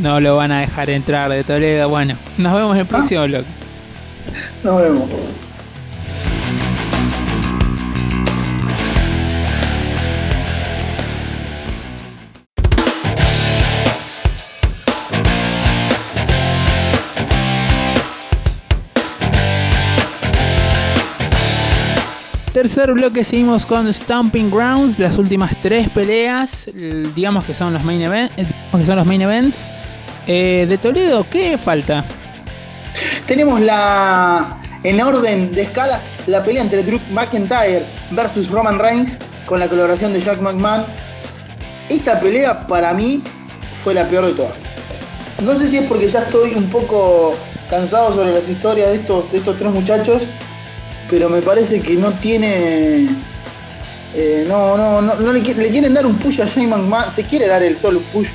No 0.00 0.20
lo 0.20 0.36
van 0.36 0.52
a 0.52 0.60
dejar 0.60 0.88
entrar 0.90 1.28
de 1.30 1.42
Toledo. 1.42 1.88
Bueno, 1.88 2.16
nos 2.38 2.54
vemos 2.54 2.74
en 2.74 2.80
el 2.80 2.86
próximo 2.86 3.24
bloque. 3.24 3.48
Nos 4.62 4.80
vemos. 4.80 5.08
Tercer 22.62 22.92
bloque 22.92 23.24
seguimos 23.24 23.66
con 23.66 23.92
Stomping 23.92 24.48
Grounds, 24.48 25.00
las 25.00 25.18
últimas 25.18 25.60
tres 25.60 25.88
peleas, 25.88 26.70
digamos 27.12 27.42
que 27.42 27.54
son 27.54 27.72
los 27.72 27.82
main, 27.82 28.00
event, 28.00 28.30
eh, 28.36 28.46
que 28.70 28.84
son 28.84 28.94
los 28.94 29.04
main 29.04 29.20
events. 29.20 29.68
Eh, 30.28 30.66
de 30.68 30.78
Toledo, 30.78 31.26
¿qué 31.28 31.58
falta? 31.58 32.04
Tenemos 33.26 33.60
la, 33.60 34.62
en 34.84 35.00
orden 35.00 35.50
de 35.50 35.62
escalas, 35.62 36.08
la 36.28 36.44
pelea 36.44 36.62
entre 36.62 36.84
Drew 36.84 37.00
McIntyre 37.10 37.84
versus 38.12 38.48
Roman 38.48 38.78
Reigns 38.78 39.18
con 39.44 39.58
la 39.58 39.68
colaboración 39.68 40.12
de 40.12 40.20
Jack 40.20 40.40
McMahon. 40.40 40.86
Esta 41.88 42.20
pelea 42.20 42.64
para 42.68 42.94
mí 42.94 43.24
fue 43.74 43.92
la 43.92 44.08
peor 44.08 44.26
de 44.26 44.34
todas. 44.34 44.62
No 45.42 45.58
sé 45.58 45.66
si 45.66 45.78
es 45.78 45.82
porque 45.88 46.06
ya 46.06 46.20
estoy 46.20 46.54
un 46.54 46.70
poco 46.70 47.34
cansado 47.68 48.12
sobre 48.12 48.32
las 48.32 48.48
historias 48.48 48.90
de 48.90 48.94
estos, 48.98 49.32
de 49.32 49.38
estos 49.38 49.56
tres 49.56 49.72
muchachos, 49.72 50.30
pero 51.12 51.28
me 51.28 51.42
parece 51.42 51.80
que 51.80 51.94
no 51.96 52.10
tiene. 52.14 53.06
eh, 54.14 54.46
no, 54.48 54.78
no, 54.78 55.02
no, 55.02 55.14
no 55.16 55.30
le, 55.32 55.42
qui- 55.42 55.54
le 55.54 55.68
quieren 55.70 55.92
dar 55.92 56.06
un 56.06 56.16
push 56.16 56.40
a 56.40 56.46
Shane 56.46 56.68
McMahon, 56.68 57.10
se 57.10 57.22
quiere 57.24 57.46
dar 57.46 57.62
el 57.62 57.76
solo 57.76 58.00
push, 58.14 58.30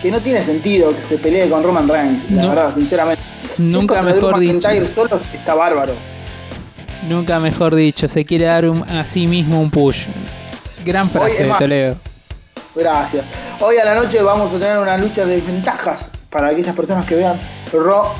que 0.00 0.10
no 0.10 0.18
tiene 0.22 0.40
sentido 0.42 0.96
que 0.96 1.02
se 1.02 1.18
pelee 1.18 1.50
con 1.50 1.62
Roman 1.62 1.86
Reigns, 1.86 2.24
la 2.30 2.42
No. 2.44 2.48
verdad, 2.48 2.72
sinceramente. 2.74 3.22
Nunca 3.58 4.00
mejor 4.00 4.38
dicho. 4.38 4.54
McIntyre 4.54 4.86
solo 4.88 5.14
está 5.34 5.54
bárbaro. 5.54 5.92
Nunca 7.06 7.38
mejor 7.38 7.74
dicho, 7.74 8.08
se 8.08 8.24
quiere 8.24 8.46
dar 8.46 8.64
un- 8.64 8.82
a 8.90 9.04
sí 9.04 9.26
mismo 9.26 9.60
un 9.60 9.70
push. 9.70 10.06
Gran 10.86 11.10
frase 11.10 11.44
de 11.44 11.52
Toledo. 11.52 11.96
Gracias. 12.74 13.24
Hoy 13.60 13.76
a 13.76 13.84
la 13.84 13.94
noche 13.94 14.22
vamos 14.22 14.54
a 14.54 14.58
tener 14.58 14.78
una 14.78 14.96
lucha 14.96 15.26
de 15.26 15.36
desventajas 15.36 16.08
para 16.30 16.48
aquellas 16.48 16.74
personas 16.74 17.04
que 17.04 17.16
vean 17.16 17.38
Raw, 17.74 18.12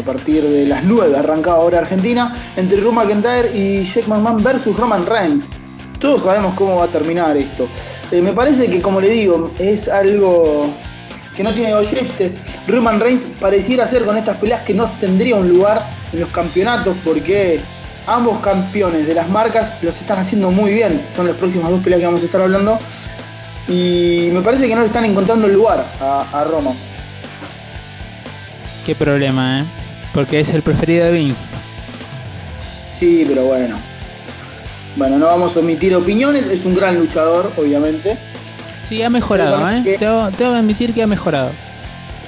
a 0.00 0.02
partir 0.02 0.44
de 0.44 0.66
las 0.66 0.84
9 0.84 1.16
arranca 1.16 1.52
ahora 1.52 1.78
Argentina, 1.78 2.34
entre 2.56 2.78
Drew 2.78 2.92
McIntyre 2.92 3.50
y 3.54 3.84
Jake 3.84 4.06
McMahon 4.06 4.42
versus 4.42 4.76
Roman 4.76 5.06
Reigns. 5.06 5.50
Todos 5.98 6.22
sabemos 6.22 6.54
cómo 6.54 6.76
va 6.76 6.84
a 6.84 6.90
terminar 6.90 7.36
esto. 7.36 7.68
Eh, 8.10 8.22
me 8.22 8.32
parece 8.32 8.68
que, 8.70 8.80
como 8.80 9.00
le 9.00 9.08
digo, 9.08 9.50
es 9.58 9.88
algo 9.88 10.72
que 11.34 11.42
no 11.42 11.52
tiene 11.52 11.72
gollete. 11.72 12.32
Roman 12.66 13.00
Reigns 13.00 13.26
pareciera 13.40 13.86
ser 13.86 14.04
con 14.04 14.16
estas 14.16 14.36
peleas 14.36 14.62
que 14.62 14.74
no 14.74 14.90
tendría 14.98 15.36
un 15.36 15.48
lugar 15.48 15.88
en 16.12 16.20
los 16.20 16.28
campeonatos 16.30 16.96
porque 17.04 17.60
ambos 18.06 18.38
campeones 18.38 19.06
de 19.06 19.14
las 19.14 19.28
marcas 19.28 19.72
los 19.82 19.98
están 20.00 20.18
haciendo 20.18 20.50
muy 20.50 20.72
bien. 20.72 21.04
Son 21.10 21.26
las 21.26 21.36
próximas 21.36 21.70
dos 21.70 21.82
peleas 21.82 22.00
que 22.00 22.06
vamos 22.06 22.22
a 22.22 22.24
estar 22.24 22.40
hablando. 22.40 22.78
Y 23.68 24.30
me 24.32 24.40
parece 24.40 24.66
que 24.66 24.74
no 24.74 24.80
le 24.80 24.86
están 24.86 25.04
encontrando 25.04 25.46
el 25.46 25.52
lugar 25.52 25.84
a, 26.00 26.20
a. 26.32 26.44
Qué 28.86 28.94
problema, 28.94 29.60
¿eh? 29.60 29.64
Porque 30.18 30.40
es 30.40 30.52
el 30.52 30.62
preferido 30.62 31.04
de 31.06 31.12
Vince. 31.12 31.54
Sí, 32.92 33.24
pero 33.28 33.44
bueno. 33.44 33.76
Bueno, 34.96 35.16
no 35.16 35.26
vamos 35.26 35.56
a 35.56 35.60
omitir 35.60 35.94
opiniones. 35.94 36.46
Es 36.48 36.64
un 36.66 36.74
gran 36.74 36.98
luchador, 36.98 37.52
obviamente. 37.56 38.18
Sí, 38.82 39.00
ha 39.00 39.10
mejorado, 39.10 39.70
¿eh? 39.70 39.80
que- 39.84 39.96
Tengo, 39.96 40.28
tengo 40.32 40.50
que 40.54 40.58
admitir 40.58 40.92
que 40.92 41.04
ha 41.04 41.06
mejorado. 41.06 41.52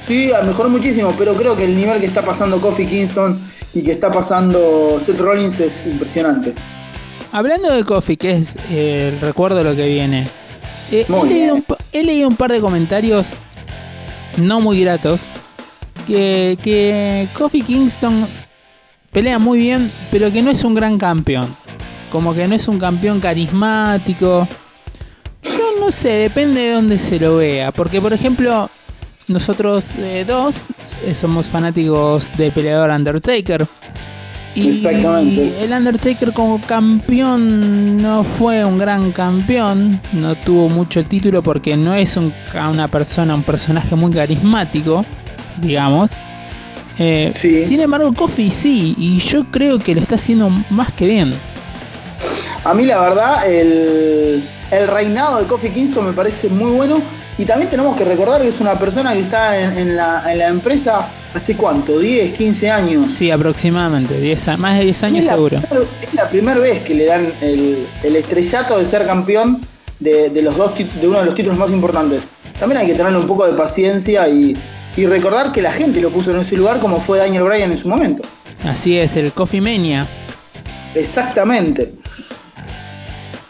Sí, 0.00 0.30
mejoró 0.47 0.68
muchísimo, 0.68 1.12
pero 1.18 1.35
creo 1.35 1.56
que 1.56 1.64
el 1.64 1.75
nivel 1.75 1.99
que 1.99 2.06
está 2.06 2.25
pasando 2.25 2.61
Kofi 2.61 2.87
Kingston 2.87 3.37
y 3.75 3.82
que 3.82 3.90
está 3.90 4.09
pasando 4.12 5.00
Seth 5.00 5.18
Rollins 5.18 5.59
es 5.59 5.85
impresionante. 5.85 6.54
Hablando 7.32 7.73
de 7.73 7.82
Coffee, 7.82 8.16
que 8.16 8.30
es 8.30 8.54
eh, 8.70 9.11
el 9.14 9.20
recuerdo 9.20 9.56
de 9.56 9.64
lo 9.64 9.75
que 9.75 9.87
viene. 9.88 10.28
eh, 10.92 11.06
leído 11.28 11.56
un, 11.56 11.64
he 11.92 12.04
leído 12.04 12.28
un 12.28 12.37
par 12.37 12.52
de 12.52 12.61
comentarios 12.61 13.32
no 14.37 14.61
muy 14.61 14.80
gratos. 14.80 15.28
Que, 16.11 16.59
que 16.61 17.29
Kofi 17.38 17.62
Kingston 17.62 18.26
pelea 19.12 19.38
muy 19.38 19.61
bien, 19.61 19.88
pero 20.11 20.33
que 20.33 20.43
no 20.43 20.50
es 20.50 20.64
un 20.64 20.75
gran 20.75 20.99
campeón. 20.99 21.47
Como 22.11 22.35
que 22.35 22.49
no 22.49 22.57
es 22.57 22.67
un 22.67 22.79
campeón 22.81 23.21
carismático. 23.21 24.49
Yo 25.45 25.81
no 25.81 25.93
sé, 25.93 26.09
depende 26.11 26.62
de 26.62 26.73
dónde 26.73 26.99
se 26.99 27.21
lo 27.21 27.37
vea. 27.37 27.71
Porque, 27.71 28.00
por 28.00 28.12
ejemplo, 28.12 28.69
nosotros 29.29 29.93
eh, 29.97 30.25
dos 30.26 30.67
eh, 31.05 31.14
somos 31.14 31.49
fanáticos 31.49 32.33
del 32.37 32.50
peleador 32.52 32.90
Undertaker. 32.90 33.64
Y 34.57 34.71
Exactamente. 34.71 35.62
el 35.62 35.71
Undertaker 35.73 36.33
como 36.33 36.61
campeón 36.62 38.02
no 38.02 38.25
fue 38.25 38.64
un 38.64 38.79
gran 38.79 39.12
campeón, 39.12 40.00
no 40.12 40.35
tuvo 40.35 40.69
mucho 40.69 41.05
título 41.05 41.40
porque 41.40 41.76
no 41.76 41.95
es 41.95 42.17
un- 42.17 42.35
una 42.69 42.88
persona, 42.88 43.37
un 43.37 43.45
personaje 43.45 43.95
muy 43.95 44.11
carismático, 44.11 45.05
digamos. 45.61 46.12
Eh, 46.99 47.33
Sí. 47.35 47.64
Sin 47.64 47.81
embargo, 47.81 48.12
Kofi 48.12 48.50
sí, 48.50 48.95
y 48.99 49.19
yo 49.21 49.45
creo 49.50 49.79
que 49.79 49.95
lo 49.95 50.00
está 50.00 50.17
haciendo 50.17 50.50
más 50.71 50.93
que 50.93 51.07
bien. 51.07 51.35
A 52.64 52.75
mí 52.75 52.85
la 52.85 53.00
verdad, 53.00 53.50
el, 53.50 54.43
el 54.71 54.87
reinado 54.88 55.38
de 55.40 55.47
Kofi 55.47 55.71
Kingston 55.71 56.07
me 56.07 56.12
parece 56.12 56.49
muy 56.49 56.71
bueno. 56.73 57.00
Y 57.38 57.47
también 57.47 57.71
tenemos 57.71 57.97
que 57.97 58.05
recordar 58.05 58.43
que 58.43 58.49
es 58.49 58.61
una 58.61 58.79
persona 58.79 59.14
que 59.14 59.21
está 59.21 59.59
en, 59.59 59.79
en 59.79 59.97
la, 59.97 60.31
en 60.31 60.38
la 60.38 60.49
empresa 60.49 61.09
hace 61.33 61.57
cuánto, 61.57 61.99
10, 61.99 62.33
15 62.33 62.71
años. 62.71 63.12
Sí, 63.12 63.31
aproximadamente, 63.31 64.21
10 64.21 64.49
a- 64.49 64.57
más 64.59 64.76
de 64.76 64.85
10 64.85 65.02
Y 65.02 65.07
años 65.07 65.19
es 65.21 65.26
seguro. 65.26 65.59
primer- 65.62 65.87
es 66.02 66.12
la 66.14 66.29
primera 66.29 66.61
vez 66.61 66.81
que 66.81 66.95
le 66.95 67.07
dan 67.07 67.33
el, 67.40 67.87
el 68.02 68.17
estrellato 68.17 68.79
de 68.79 68.85
ser 68.85 69.07
campeón 69.07 69.59
de, 70.00 70.29
de 70.29 70.43
los 70.43 70.55
dos 70.55 70.73
de 70.76 71.09
uno 71.09 71.21
de 71.21 71.25
los 71.25 71.35
títulos 71.35 71.57
más 71.59 71.71
importantes. 71.71 72.29
También 72.59 72.83
hay 72.83 72.87
que 72.88 72.95
tenerle 72.95 73.19
un 73.19 73.26
poco 73.26 73.47
de 73.47 73.55
paciencia 73.55 74.29
y, 74.29 74.55
y 74.97 75.06
recordar 75.06 75.52
que 75.52 75.62
la 75.62 75.73
gente 75.73 76.00
lo 76.00 76.11
puso 76.11 76.30
en 76.32 76.38
ese 76.38 76.56
lugar 76.56 76.80
como 76.80 77.00
fue 77.00 77.18
Daniel 77.18 77.44
Bryan 77.44 77.70
en 77.70 77.78
su 77.78 77.88
momento. 77.88 78.23
Así 78.64 78.99
es, 78.99 79.16
el 79.16 79.32
Coffee 79.32 79.61
Mania. 79.61 80.06
Exactamente. 80.94 81.94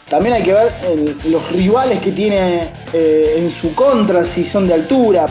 También 0.09 0.35
hay 0.35 0.42
que 0.42 0.52
ver 0.52 0.75
el- 0.90 1.16
los 1.30 1.50
rivales 1.52 2.00
que 2.00 2.12
tiene 2.12 2.73
eh, 2.92 3.35
en 3.38 3.50
su 3.50 3.75
contra, 3.75 4.25
si 4.25 4.44
son 4.44 4.66
de 4.66 4.75
altura. 4.75 5.26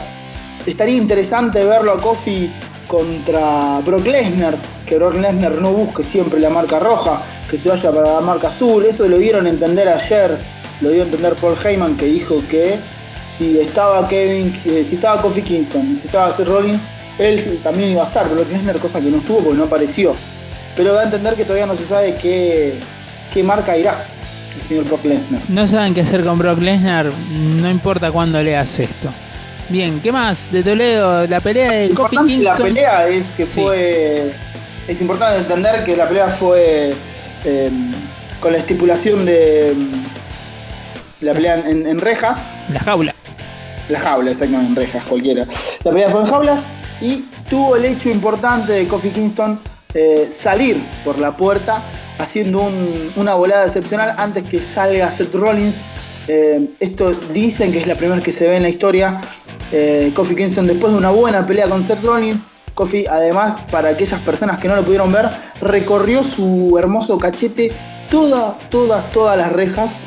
Estaría 0.65 0.95
interesante 0.97 1.63
verlo 1.65 1.91
a 1.91 1.99
Kofi 2.01 2.49
contra 2.87 3.81
Brock 3.81 4.07
Lesnar, 4.07 4.57
que 4.85 4.95
Brock 4.95 5.15
Lesnar 5.15 5.51
no 5.61 5.71
busque 5.73 6.03
siempre 6.03 6.39
la 6.39 6.49
marca 6.49 6.79
roja, 6.79 7.21
que 7.49 7.57
se 7.59 7.69
vaya 7.69 7.91
para 7.91 8.13
la 8.15 8.21
marca 8.21 8.47
azul. 8.47 8.85
Eso 8.85 9.07
lo 9.07 9.17
dieron 9.17 9.45
a 9.45 9.49
entender 9.49 9.87
ayer, 9.89 10.39
lo 10.81 10.89
dio 10.89 11.01
a 11.03 11.05
entender 11.05 11.35
Paul 11.35 11.55
Heyman, 11.63 11.97
que 11.97 12.05
dijo 12.05 12.41
que 12.49 12.77
si 13.23 13.59
estaba 13.59 14.07
Kevin, 14.07 14.53
eh, 14.65 14.83
si 14.83 14.95
estaba 14.95 15.21
Kofi 15.21 15.41
Kingston, 15.41 15.95
si 15.95 16.05
estaba 16.05 16.31
Seth 16.33 16.47
Rollins, 16.47 16.81
él 17.17 17.59
también 17.63 17.91
iba 17.91 18.03
a 18.03 18.07
estar. 18.07 18.29
Brock 18.29 18.49
Lesnar, 18.49 18.77
cosa 18.79 19.01
que 19.01 19.11
no 19.11 19.17
estuvo 19.17 19.39
porque 19.39 19.57
no 19.57 19.65
apareció. 19.65 20.15
Pero 20.75 20.93
da 20.93 21.01
a 21.01 21.03
entender 21.03 21.35
que 21.35 21.43
todavía 21.43 21.65
no 21.65 21.75
se 21.75 21.85
sabe 21.85 22.15
qué, 22.15 22.75
qué 23.33 23.43
marca 23.43 23.75
irá 23.77 24.05
el 24.55 24.61
señor 24.65 24.85
Brock 24.85 25.03
Lesnar. 25.05 25.41
No 25.49 25.67
saben 25.67 25.93
qué 25.93 26.01
hacer 26.01 26.23
con 26.23 26.37
Brock 26.37 26.59
Lesnar, 26.59 27.11
no 27.31 27.69
importa 27.69 28.11
cuándo 28.11 28.41
leas 28.41 28.79
esto. 28.79 29.09
Bien, 29.67 29.99
¿qué 30.01 30.11
más? 30.11 30.51
De 30.51 30.63
Toledo, 30.63 31.27
la 31.27 31.41
pelea 31.41 31.71
de 31.71 31.89
Kofi 31.89 32.15
Importante 32.15 32.37
la 32.43 32.55
Kingston. 32.55 32.67
pelea 32.73 33.07
es 33.09 33.31
que 33.31 33.45
Sí. 33.45 33.61
fue. 33.61 34.31
Es 34.87 35.01
importante 35.01 35.37
entender 35.39 35.83
que 35.83 35.95
la 35.95 36.07
pelea 36.07 36.27
fue 36.29 36.93
eh, 37.45 37.69
con 38.39 38.51
la 38.51 38.57
estipulación 38.57 39.25
de 39.25 39.75
la 41.21 41.33
pelea 41.33 41.55
en, 41.65 41.85
en 41.87 41.99
rejas. 41.99 42.47
La 42.69 42.79
jaula. 42.79 43.13
La 43.89 43.99
jaula, 43.99 44.31
exactamente, 44.31 44.69
en 44.69 44.75
rejas, 44.75 45.05
cualquiera. 45.05 45.47
La 45.83 45.91
pelea 45.91 46.09
fue 46.09 46.21
en 46.21 46.27
jaulas 46.27 46.65
y 47.01 47.25
tuvo 47.49 47.75
el 47.75 47.85
hecho 47.85 48.09
importante 48.09 48.73
de 48.73 48.87
Kofi 48.87 49.09
Kingston 49.09 49.59
eh, 49.95 50.27
salir 50.31 50.85
por 51.03 51.17
la 51.17 51.35
puerta 51.35 51.83
haciendo 52.19 52.61
un- 52.61 53.11
una 53.15 53.33
volada 53.33 53.65
excepcional 53.65 54.13
antes 54.17 54.43
que 54.43 54.61
salga 54.61 55.09
Seth 55.09 55.33
Rollins. 55.33 55.83
Eh, 56.27 56.69
esto 56.79 57.11
dicen 57.33 57.71
que 57.71 57.79
es 57.79 57.87
la 57.87 57.95
primera 57.95 58.21
que 58.21 58.31
se 58.31 58.47
ve 58.47 58.57
en 58.57 58.63
la 58.63 58.69
historia. 58.69 59.17
Eh, 59.71 60.11
Kofi 60.15 60.35
Kingston 60.35 60.67
después 60.67 60.91
de 60.93 60.99
una 60.99 61.09
buena 61.09 61.45
pelea 61.47 61.67
con 61.67 61.83
Seth 61.83 62.03
Rollins 62.03 62.47
Kofi, 62.75 63.05
además, 63.07 63.57
para 63.71 63.89
aquellas 63.89 64.19
personas 64.21 64.57
que 64.59 64.67
no 64.67 64.75
lo 64.75 64.85
pudieron 64.85 65.11
ver, 65.11 65.29
recorrió 65.61 66.23
su 66.23 66.75
hermoso 66.77 67.17
cachete 67.17 67.71
todas, 68.09 68.53
todas, 68.69 69.09
todas 69.11 69.35
las 69.37 69.51
rejas. 69.51 69.97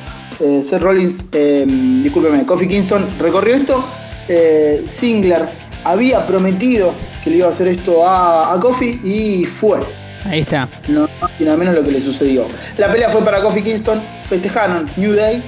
Eh, 0.43 0.63
Seth 0.65 0.83
Rollins, 0.83 1.25
eh, 1.33 1.65
discúlpeme, 2.03 2.45
Kofi 2.45 2.67
Kingston 2.67 3.09
recorrió 3.19 3.55
esto. 3.55 3.85
Eh, 4.29 4.83
Singler 4.85 5.49
había 5.85 6.27
prometido 6.27 6.95
que 7.23 7.31
le 7.31 7.37
iba 7.37 7.47
a 7.47 7.51
hacer 7.51 7.69
esto 7.69 8.05
a, 8.05 8.53
a 8.53 8.59
Kofi 8.59 9.01
y 9.05 9.45
fue. 9.45 9.81
Ahí 10.25 10.41
está. 10.41 10.69
No 10.89 11.09
y 11.39 11.45
nada 11.45 11.57
menos 11.57 11.75
lo 11.75 11.85
que 11.85 11.93
le 11.93 12.01
sucedió. 12.01 12.47
La 12.77 12.91
pelea 12.91 13.09
fue 13.09 13.25
para 13.25 13.41
Kofi 13.41 13.63
Kingston, 13.63 14.03
festejaron 14.25 14.91
New 14.97 15.15
Day 15.15 15.43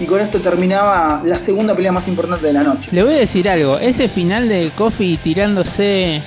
y 0.00 0.06
con 0.06 0.20
esto 0.20 0.40
terminaba 0.40 1.20
la 1.24 1.36
segunda 1.36 1.74
pelea 1.74 1.92
más 1.92 2.08
importante 2.08 2.46
de 2.46 2.52
la 2.52 2.62
noche. 2.62 2.90
Le 2.92 3.02
voy 3.02 3.14
a 3.14 3.18
decir 3.18 3.48
algo. 3.48 3.78
Ese 3.78 4.08
final 4.08 4.48
de 4.48 4.70
Kofi 4.76 5.18
tirándose, 5.22 6.22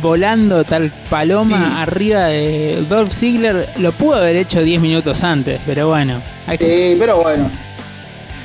volando 0.00 0.64
tal 0.64 0.90
paloma 1.10 1.70
Sí. 1.70 1.76
arriba 1.82 2.24
de 2.26 2.84
Dolph 2.88 3.12
Ziggler, 3.12 3.68
lo 3.78 3.92
pudo 3.92 4.16
haber 4.16 4.36
hecho 4.36 4.62
10 4.62 4.80
minutos 4.80 5.22
antes, 5.24 5.60
pero 5.66 5.88
bueno. 5.88 6.20
hay 6.46 6.58
que- 6.58 6.92
Eh, 6.92 6.96
pero 6.98 7.22
bueno, 7.22 7.50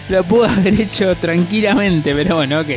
Lo 0.10 0.24
pudo 0.24 0.46
haber 0.50 0.74
hecho 0.82 1.15
tranquilamente, 1.15 2.13
pero 2.15 2.36
bueno, 2.38 2.62
ok. 2.62 2.68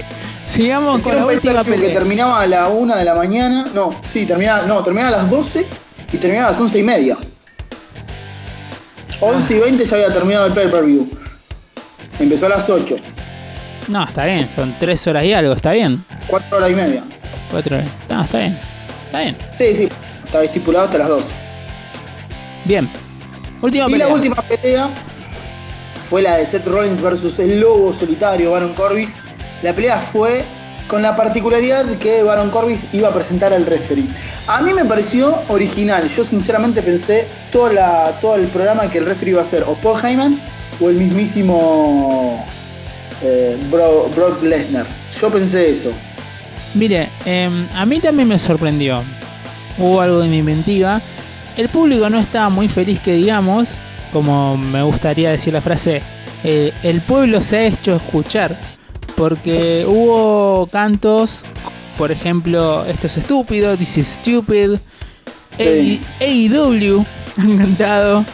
Sigamos 0.45 1.01
con 1.01 1.13
era 1.13 1.23
la 1.23 1.27
última 1.29 1.53
pay-per-view 1.55 1.75
que 1.77 1.81
pelea. 1.87 1.99
terminaba 1.99 2.41
a 2.43 2.47
la 2.47 2.69
1 2.69 2.95
de 2.97 3.05
la 3.07 3.15
mañana. 3.15 3.69
No, 3.73 3.95
sí, 4.07 4.27
terminaba, 4.27 4.67
no, 4.67 4.83
terminaba 4.83 5.17
a 5.17 5.23
las 5.23 5.31
12 5.31 5.67
y 6.13 6.19
terminaba 6.19 6.49
a 6.49 6.51
las 6.51 6.61
11 6.61 6.79
y 6.79 6.83
media. 6.83 7.17
11 9.21 9.57
y 9.57 9.61
20 9.61 9.85
ya 9.85 9.97
había 9.97 10.13
terminado 10.13 10.47
el 10.47 10.53
pay-per-view. 10.53 11.09
Empezó 12.19 12.47
a 12.47 12.49
las 12.51 12.69
8, 12.69 12.97
No, 13.89 14.05
está 14.05 14.27
bien, 14.27 14.49
son 14.55 14.77
3 14.79 15.07
horas 15.07 15.25
y 15.25 15.33
algo, 15.33 15.55
está 15.55 15.73
bien. 15.73 16.05
4 16.27 16.57
horas 16.57 16.71
y 16.71 16.75
media. 16.75 17.03
4 17.53 17.77
horas. 17.77 17.89
No, 18.09 18.23
está 18.23 18.39
bien. 18.41 18.59
Está 19.07 19.19
bien. 19.21 19.37
Sí, 19.55 19.77
sí, 19.77 19.89
estaba 20.25 20.43
estipulado 20.45 20.87
hasta 20.87 20.99
las 20.99 21.09
12. 21.09 21.35
Bien. 22.65 22.91
Última 23.61 23.87
Y 23.89 23.93
pelea. 23.93 24.09
la 24.09 24.15
última 24.15 24.37
pelea 24.43 24.91
fue 26.03 26.23
la 26.23 26.37
de 26.37 26.45
Seth 26.47 26.67
Rollins 26.67 27.01
versus 27.01 27.39
el 27.39 27.61
lobo 27.61 27.93
solitario 27.93 28.51
Baron 28.51 28.75
Corbis. 28.75 29.15
La 29.63 29.75
pelea 29.75 29.99
fue 30.01 30.45
con 30.89 31.01
la 31.03 31.15
particularidad 31.17 31.87
que 31.99 32.23
Baron 32.23 32.51
Corbis 32.51 32.87
iba 32.93 33.09
a 33.09 33.15
presentar 33.15 33.53
al 33.53 33.65
referee. 33.67 34.09
A 34.49 34.61
mí 34.63 34.73
me 34.75 34.85
pareció 34.85 35.41
original. 35.49 36.09
Yo 36.09 36.25
sinceramente 36.25 36.83
pensé 36.83 37.27
toda 37.51 37.73
la, 37.73 38.19
todo 38.21 38.35
el 38.37 38.47
programa 38.49 38.91
que 38.91 38.99
el 38.99 39.07
referee 39.07 39.33
iba 39.33 39.43
a 39.43 39.45
ser 39.45 39.63
o 39.63 39.75
Paul 39.77 39.99
Heyman 40.05 40.39
o 40.81 40.89
el 40.91 40.97
mismísimo 40.97 42.45
eh, 43.23 43.57
Bro- 43.71 44.11
Brock 44.15 44.43
Lesnar. 44.43 44.87
Yo 45.21 45.31
pensé 45.31 45.71
eso. 45.71 45.93
Mire, 46.75 47.09
em, 47.25 47.67
a 47.75 47.85
mí 47.87 48.01
también 48.01 48.29
me 48.29 48.39
sorprendió. 48.39 49.03
Hubo 49.79 50.01
algo 50.01 50.21
de 50.21 50.29
mi 50.29 50.39
inventiva. 50.39 51.01
El 51.57 51.69
público 51.69 52.09
no 52.09 52.19
estaba 52.19 52.49
muy 52.49 52.69
feliz 52.69 52.99
que 53.01 53.15
digamos, 53.15 53.75
como 54.13 54.57
me 54.57 54.83
gustaría 54.83 55.31
decir 55.31 55.53
la 55.53 55.61
frase, 55.61 56.03
eh, 56.45 56.73
el 56.83 57.01
pueblo 57.01 57.43
se 57.43 57.57
ha 57.59 57.65
hecho 57.67 57.97
escuchar. 57.97 58.57
Porque 59.17 59.85
hubo 59.87 60.67
cantos, 60.67 61.45
por 61.99 62.11
ejemplo, 62.11 62.85
esto 62.87 63.07
es 63.07 63.19
estúpido, 63.19 63.77
this 63.77 63.99
is 63.99 64.07
stupid, 64.09 64.79
Sí. 65.59 66.01
AEW 66.21 67.05
han 67.37 67.59
cantado. 67.59 68.25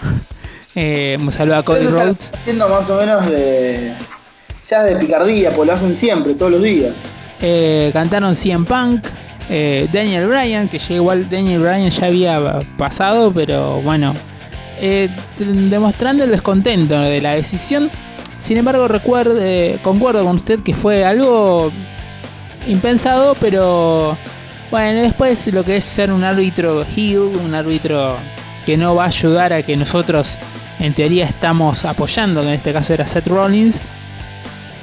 Eh, 0.76 1.18
saludo 1.30 1.56
a 1.56 1.64
Cody 1.64 1.86
Rhodes. 1.86 2.32
más 2.68 2.90
o 2.90 2.96
menos 2.98 3.26
de. 3.26 3.92
Ya 4.68 4.84
de 4.84 4.96
picardía, 4.96 5.52
pues 5.52 5.66
lo 5.66 5.72
hacen 5.72 5.96
siempre, 5.96 6.34
todos 6.34 6.52
los 6.52 6.62
días. 6.62 6.92
Eh, 7.40 7.90
cantaron 7.92 8.34
CM 8.34 8.64
Punk, 8.64 9.04
eh, 9.48 9.88
Daniel 9.92 10.26
Bryan, 10.26 10.68
que 10.68 10.78
ya 10.78 10.94
igual 10.94 11.28
Daniel 11.28 11.60
Bryan 11.60 11.90
ya 11.90 12.06
había 12.06 12.60
pasado, 12.76 13.32
pero 13.32 13.80
bueno, 13.82 14.14
eh, 14.80 15.08
demostrando 15.38 16.24
el 16.24 16.30
descontento 16.30 17.00
de 17.00 17.20
la 17.20 17.32
decisión. 17.32 17.90
Sin 18.38 18.56
embargo, 18.56 18.88
recuerde, 18.88 19.80
concuerdo 19.82 20.24
con 20.24 20.36
usted 20.36 20.60
que 20.60 20.74
fue 20.74 21.04
algo 21.04 21.72
impensado, 22.66 23.34
pero 23.40 24.16
bueno, 24.70 25.02
después 25.02 25.52
lo 25.52 25.64
que 25.64 25.78
es 25.78 25.84
ser 25.84 26.12
un 26.12 26.24
árbitro 26.24 26.84
heel, 26.84 27.18
un 27.18 27.54
árbitro 27.54 28.16
que 28.66 28.76
no 28.76 28.94
va 28.94 29.04
a 29.04 29.08
ayudar 29.08 29.52
a 29.52 29.62
que 29.62 29.76
nosotros 29.76 30.38
en 30.78 30.92
teoría 30.92 31.24
estamos 31.24 31.84
apoyando, 31.84 32.42
que 32.42 32.48
en 32.48 32.54
este 32.54 32.72
caso 32.72 32.94
era 32.94 33.06
Seth 33.06 33.26
Rollins, 33.26 33.82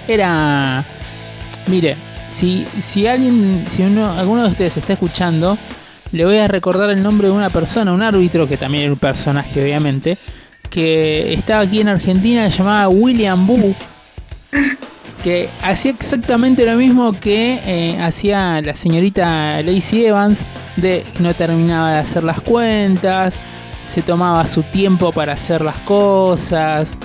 era 0.08 0.84
Mire, 1.68 1.96
si, 2.30 2.66
si 2.80 3.08
alguien, 3.08 3.66
si 3.70 3.84
uno, 3.84 4.12
alguno 4.12 4.44
de 4.44 4.50
ustedes 4.50 4.78
está 4.78 4.94
escuchando, 4.94 5.58
le 6.12 6.26
voy 6.26 6.38
a 6.38 6.48
recordar 6.48 6.90
el 6.90 7.02
nombre 7.02 7.28
de 7.28 7.34
una 7.34 7.50
persona, 7.50 7.94
un 7.94 8.02
árbitro, 8.02 8.48
que 8.48 8.58
también 8.58 8.86
era 8.86 8.94
un 8.94 9.00
personaje, 9.00 9.62
obviamente, 9.62 10.18
que 10.70 11.34
estaba 11.34 11.62
aquí 11.62 11.82
en 11.82 11.90
Argentina, 11.90 12.48
llamaba 12.48 12.88
William 12.88 13.46
Boo, 13.46 13.76
que 15.24 15.50
hacía 15.62 15.92
exactamente 15.92 16.66
lo 16.66 16.76
mismo 16.76 17.14
que 17.14 17.60
eh, 17.66 18.00
hacía 18.02 18.62
la 18.62 18.76
señorita 18.76 19.62
Lacey 19.62 20.06
Evans, 20.06 20.46
de 20.76 21.04
no 21.20 21.34
terminaba 21.34 21.94
de 21.94 22.00
hacer 22.00 22.24
las 22.24 22.42
cuentas, 22.42 23.40
se 23.84 24.02
tomaba 24.02 24.46
su 24.46 24.64
tiempo 24.64 25.12
para 25.12 25.34
hacer 25.34 25.62
las 25.62 25.80
cosas, 25.82 26.98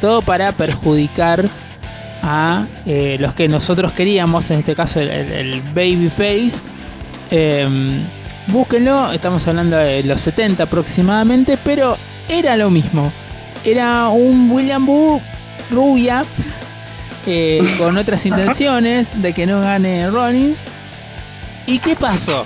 todo 0.00 0.22
para 0.22 0.52
perjudicar 0.52 1.48
a 2.22 2.66
eh, 2.86 3.16
los 3.18 3.34
que 3.34 3.48
nosotros 3.48 3.92
queríamos, 3.92 4.50
en 4.50 4.58
este 4.60 4.74
caso 4.74 5.00
el, 5.00 5.10
el- 5.10 5.62
Babyface. 5.74 6.62
Eh, 7.30 8.00
búsquenlo, 8.48 9.12
estamos 9.12 9.46
hablando 9.48 9.76
de 9.76 10.02
los 10.02 10.20
70 10.20 10.64
aproximadamente, 10.64 11.56
pero 11.62 11.96
era 12.28 12.56
lo 12.56 12.70
mismo. 12.70 13.10
Era 13.64 14.08
un 14.08 14.50
William 14.50 14.84
Boo 14.86 15.20
rubia, 15.70 16.24
eh, 17.26 17.62
con 17.78 17.96
otras 17.96 18.24
intenciones 18.26 19.22
de 19.22 19.32
que 19.32 19.46
no 19.46 19.60
gane 19.60 20.10
Rollins. 20.10 20.66
¿Y 21.66 21.78
qué 21.78 21.94
pasó? 21.94 22.44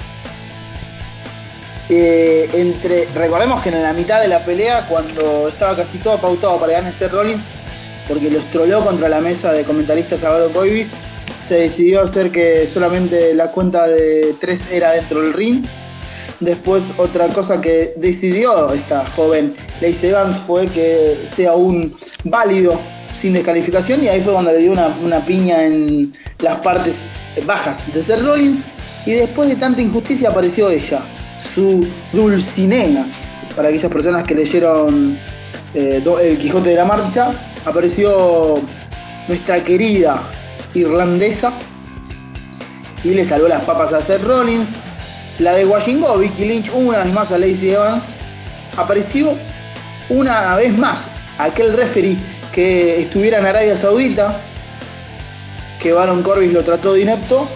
Eh, 1.91 2.49
entre, 2.55 3.07
recordemos 3.15 3.63
que 3.63 3.69
en 3.69 3.83
la 3.83 3.93
mitad 3.93 4.21
de 4.21 4.29
la 4.29 4.41
pelea, 4.45 4.87
cuando 4.89 5.49
estaba 5.49 5.77
casi 5.77 5.99
todo 5.99 6.19
pautado 6.19 6.59
para 6.59 6.73
ganar 6.75 6.93
Seth 6.93 7.13
Rollins, 7.13 7.51
porque 8.09 8.31
los 8.31 8.45
troló 8.51 8.85
contra 8.85 9.09
la 9.09 9.21
mesa 9.21 9.53
de 9.53 9.65
comentaristas 9.65 10.25
a 10.25 10.31
Baron 10.31 10.53
Corbis, 10.53 10.93
se 11.41 11.57
decidió 11.57 12.03
hacer 12.03 12.31
que 12.31 12.67
solamente 12.67 13.35
la 13.35 13.51
cuenta 13.51 13.87
de 13.87 14.35
tres 14.41 14.71
era 14.71 14.93
dentro 14.93 15.23
del 15.23 15.33
ring. 15.33 15.65
Después 16.41 16.95
otra 16.97 17.29
cosa 17.29 17.61
que 17.61 17.95
decidió 17.97 18.73
esta 18.73 19.07
joven 19.07 19.55
Lacey 19.81 20.11
Evans 20.11 20.37
fue 20.37 20.67
que 20.67 21.17
sea 21.25 21.55
un 21.55 21.95
válido 22.25 22.81
sin 23.13 23.33
descalificación 23.33 24.03
y 24.03 24.09
ahí 24.09 24.21
fue 24.21 24.33
cuando 24.33 24.53
le 24.53 24.59
dio 24.59 24.73
una, 24.73 25.25
piña 25.25 25.65
en 25.65 26.13
las 26.41 26.57
partes 26.57 27.07
bajas 27.47 27.87
de 27.93 28.03
Seth 28.03 28.21
Rollins 28.21 28.63
y 29.07 29.13
después 29.13 29.49
de 29.49 29.57
tanta 29.57 29.81
injusticia 29.81 30.31
apareció 30.31 30.71
ella, 30.71 31.07
su 31.41 31.87
Dulcinea. 32.13 33.07
Para 33.55 33.69
aquellas 33.69 33.93
personas 33.93 34.25
que 34.25 34.35
leyeron 34.35 35.17
eh, 35.75 36.03
El 36.23 36.39
Quijote 36.39 36.71
de 36.71 36.77
la 36.77 36.85
Marcha, 36.85 37.33
apareció 37.65 38.61
nuestra 39.29 39.63
querida 39.63 40.23
irlandesa 40.75 41.53
y 43.03 43.15
le 43.15 43.25
salvó 43.25 43.49
las 43.49 43.65
papas 43.65 43.93
a 43.93 44.01
Seth 44.01 44.23
Rollins. 44.23 44.75
La 45.39 45.55
de 45.55 45.65
Washington, 45.65 46.21
Vicky 46.21 46.45
Lynch, 46.45 46.71
una 46.73 46.99
vez 46.99 47.13
más 47.13 47.33
a 47.33 47.39
Lacey 47.39 47.71
Evans, 47.71 48.15
apareció 48.77 49.37
una 50.09 50.55
vez 50.57 50.77
más 50.77 51.09
aquel 51.39 51.77
referee 51.77 52.17
que 52.53 53.01
estuviera 53.01 53.39
en 53.39 53.47
Arabia 53.47 53.77
Saudita, 53.77 54.41
que 55.81 55.93
Baron 55.93 56.23
Corbis 56.23 56.53
lo 56.53 56.63
trató 56.63 56.95
de 56.95 57.03
inepto, 57.03 57.49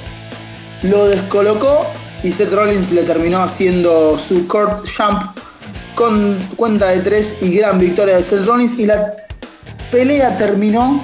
lo 0.83 1.07
descolocó 1.07 1.87
y 2.23 2.33
Seth 2.33 2.53
Rollins 2.53 2.90
le 2.90 3.05
terminó 3.05 3.40
haciendo 3.40 4.18
su 4.18 4.47
court 4.49 4.87
jump 4.88 5.23
con 5.94 6.40
cuenta 6.57 6.88
de 6.88 7.01
3 7.01 7.37
y 7.42 7.59
gran 7.59 7.79
victoria 7.79 8.16
de 8.16 8.23
Seth 8.23 8.44
Rollins 8.44 8.79
y 8.79 8.87
la 8.87 9.12
pelea 9.90 10.37
terminó 10.37 11.03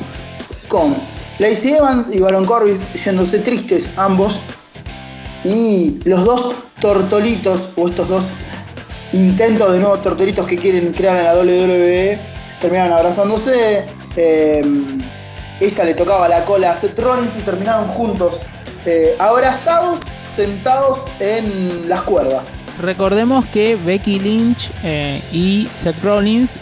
con 0.69 0.95
Lacey 1.39 1.73
Evans 1.75 2.11
y 2.13 2.21
Baron 2.21 2.45
Corbis 2.45 2.83
yéndose 2.95 3.39
tristes 3.39 3.91
ambos. 3.97 4.43
Y 5.45 5.99
los 6.05 6.25
dos 6.25 6.55
tortolitos 6.81 7.71
o 7.77 7.89
estos 7.89 8.09
dos 8.09 8.29
intentos 9.13 9.73
de 9.73 9.81
nuevos 9.81 10.03
tortolitos 10.03 10.47
que 10.47 10.57
quieren 10.57 10.93
crear 10.93 11.17
en 11.19 11.25
la 11.25 11.35
WWE 11.35 12.19
terminaron 12.61 12.93
abrazándose. 12.93 13.85
Eh, 14.17 14.63
ella 15.61 15.85
le 15.85 15.95
tocaba 15.95 16.29
la 16.29 16.45
cola 16.45 16.73
a 16.73 16.77
Seth 16.77 16.99
Rollins 16.99 17.37
y 17.37 17.41
terminaron 17.41 17.89
juntos 17.89 18.41
eh, 18.87 19.15
abrazados 19.19 20.01
sentados 20.23 21.07
en 21.21 21.89
las 21.89 22.03
cuerdas. 22.03 22.55
Recordemos 22.81 23.47
que 23.47 23.77
Becky 23.77 24.19
Lynch 24.19 24.71
eh, 24.83 25.23
y 25.33 25.69
Seth 25.75 26.03
Rollins 26.03 26.57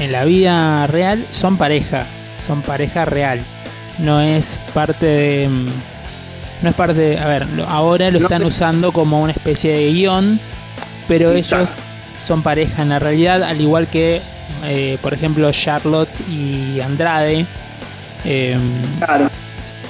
en 0.00 0.12
la 0.12 0.24
vida 0.24 0.86
real 0.86 1.24
son 1.30 1.56
pareja, 1.56 2.06
son 2.44 2.62
pareja 2.62 3.04
real. 3.04 3.40
No 3.98 4.20
es 4.20 4.60
parte 4.72 5.06
de, 5.06 5.48
mm, 5.48 5.66
no 6.62 6.68
es 6.70 6.74
parte, 6.74 7.18
a 7.18 7.26
ver, 7.28 7.46
ahora 7.68 8.10
lo 8.10 8.18
están 8.18 8.44
usando 8.44 8.92
como 8.92 9.22
una 9.22 9.32
especie 9.32 9.72
de 9.72 9.92
guion, 9.92 10.40
pero 11.08 11.32
ellos 11.32 11.76
son 12.20 12.42
pareja 12.42 12.82
en 12.82 12.88
la 12.88 12.98
realidad, 12.98 13.42
al 13.42 13.60
igual 13.60 13.88
que, 13.88 14.20
eh, 14.64 14.98
por 15.02 15.14
ejemplo, 15.14 15.50
Charlotte 15.52 16.10
y 16.30 16.80
Andrade. 16.80 17.46
eh, 18.24 18.56
Claro. 18.98 19.28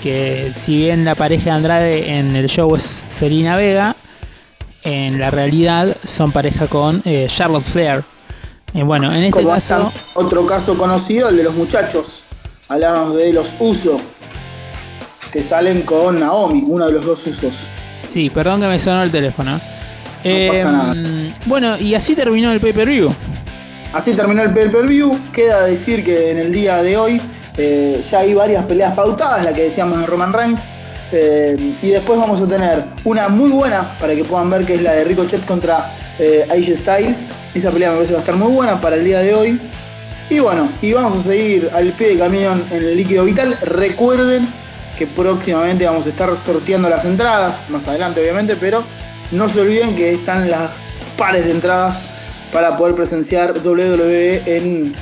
que 0.02 0.50
si 0.54 0.76
bien 0.76 1.04
la 1.04 1.14
pareja 1.14 1.44
de 1.44 1.50
Andrade 1.50 2.18
en 2.18 2.34
el 2.36 2.48
show 2.48 2.74
es 2.76 3.04
Selena 3.08 3.56
Vega, 3.56 3.94
en 4.82 5.18
la 5.18 5.30
realidad 5.30 5.96
son 6.04 6.30
pareja 6.32 6.66
con 6.66 7.00
eh, 7.04 7.26
Charlotte 7.28 7.64
Flair. 7.64 8.02
Eh, 8.74 8.82
bueno, 8.82 9.12
en 9.12 9.24
este 9.24 9.42
Como 9.42 9.54
caso, 9.54 9.92
otro 10.14 10.46
caso 10.46 10.76
conocido, 10.76 11.28
el 11.28 11.36
de 11.36 11.44
los 11.44 11.54
muchachos. 11.54 12.24
Hablamos 12.68 13.14
de 13.16 13.32
los 13.32 13.54
Uso, 13.60 14.00
que 15.30 15.42
salen 15.42 15.82
con 15.82 16.18
Naomi, 16.20 16.64
uno 16.66 16.86
de 16.86 16.92
los 16.92 17.04
dos 17.04 17.26
usos. 17.26 17.66
sí, 18.08 18.30
perdón 18.30 18.60
que 18.60 18.66
me 18.66 18.78
sonó 18.78 19.02
el 19.02 19.12
teléfono. 19.12 19.60
Eh, 20.24 20.48
pasa 20.50 20.72
nada. 20.72 20.94
Bueno, 21.46 21.76
y 21.78 21.94
así 21.94 22.16
terminó 22.16 22.50
el 22.52 22.60
pay-per-view. 22.60 23.12
Así 23.92 24.14
terminó 24.14 24.42
el 24.42 24.52
pay-per-view. 24.52 25.18
Queda 25.32 25.62
decir 25.66 26.02
que 26.02 26.30
en 26.30 26.38
el 26.38 26.50
día 26.50 26.82
de 26.82 26.96
hoy 26.96 27.20
eh, 27.58 28.02
ya 28.10 28.20
hay 28.20 28.32
varias 28.34 28.64
peleas 28.64 28.94
pautadas, 28.94 29.44
la 29.44 29.52
que 29.52 29.64
decíamos 29.64 29.98
de 30.00 30.06
Roman 30.06 30.32
Reigns. 30.32 30.66
eh, 31.12 31.76
y 31.82 31.88
después 31.90 32.18
vamos 32.18 32.40
a 32.40 32.48
tener 32.48 32.86
una 33.04 33.28
muy 33.28 33.50
buena 33.50 33.96
para 33.98 34.16
que 34.16 34.24
puedan 34.24 34.48
ver 34.50 34.64
que 34.64 34.74
es 34.74 34.82
la 34.82 34.92
de 34.92 35.04
Ricochet 35.04 35.44
contra 35.44 35.92
eh, 36.18 36.46
AJ 36.50 36.76
Styles. 36.76 37.28
Esa 37.54 37.70
pelea 37.70 37.90
me 37.90 37.96
parece 37.96 38.12
va 38.12 38.18
a 38.18 38.22
estar 38.22 38.36
muy 38.36 38.52
buena 38.52 38.80
para 38.80 38.96
el 38.96 39.04
día 39.04 39.20
de 39.20 39.34
hoy. 39.34 39.60
Y 40.30 40.38
bueno, 40.38 40.70
y 40.80 40.92
vamos 40.92 41.16
a 41.16 41.22
seguir 41.22 41.68
al 41.72 41.92
pie 41.92 42.08
de 42.08 42.18
camión 42.18 42.64
en 42.70 42.82
el 42.82 42.96
líquido 42.96 43.24
vital. 43.24 43.58
Recuerden 43.62 44.48
que 44.96 45.06
próximamente 45.06 45.86
vamos 45.86 46.06
a 46.06 46.08
estar 46.08 46.36
sorteando 46.36 46.88
las 46.88 47.04
entradas, 47.04 47.60
más 47.68 47.86
adelante 47.88 48.20
obviamente, 48.20 48.56
pero 48.56 48.82
no 49.32 49.48
se 49.48 49.60
olviden 49.60 49.96
que 49.96 50.12
están 50.12 50.50
las 50.50 51.04
pares 51.16 51.44
de 51.44 51.50
entradas 51.50 51.98
para 52.52 52.76
poder 52.76 52.94
presenciar 52.94 53.52
WWE 53.64 54.42
en 54.46 54.94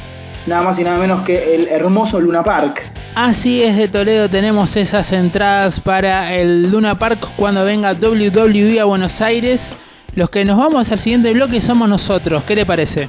nada 0.47 0.63
más 0.63 0.79
y 0.79 0.85
nada 0.85 0.99
menos 0.99 1.21
que 1.23 1.55
el 1.55 1.69
hermoso 1.69 2.21
Luna 2.21 2.43
Park. 2.43 2.83
Así 3.15 3.63
es, 3.63 3.77
de 3.77 3.89
Toledo 3.89 4.31
tenemos 4.31 4.75
esas 4.77 5.13
entradas 5.13 5.81
para 5.81 6.35
el 6.35 6.71
Luna 6.71 6.99
Park 6.99 7.29
cuando 7.37 7.63
venga 7.65 7.93
WWE 7.93 8.81
a 8.81 8.85
Buenos 8.85 9.21
Aires. 9.21 9.75
Los 10.15 10.29
que 10.29 10.45
nos 10.45 10.59
vamos 10.59 10.93
al 10.93 10.99
siguiente 10.99 11.33
bloque 11.33 11.61
somos 11.63 11.89
nosotros. 11.89 12.45
¿Qué 12.45 12.55
le 12.55 12.67
parece? 12.67 13.09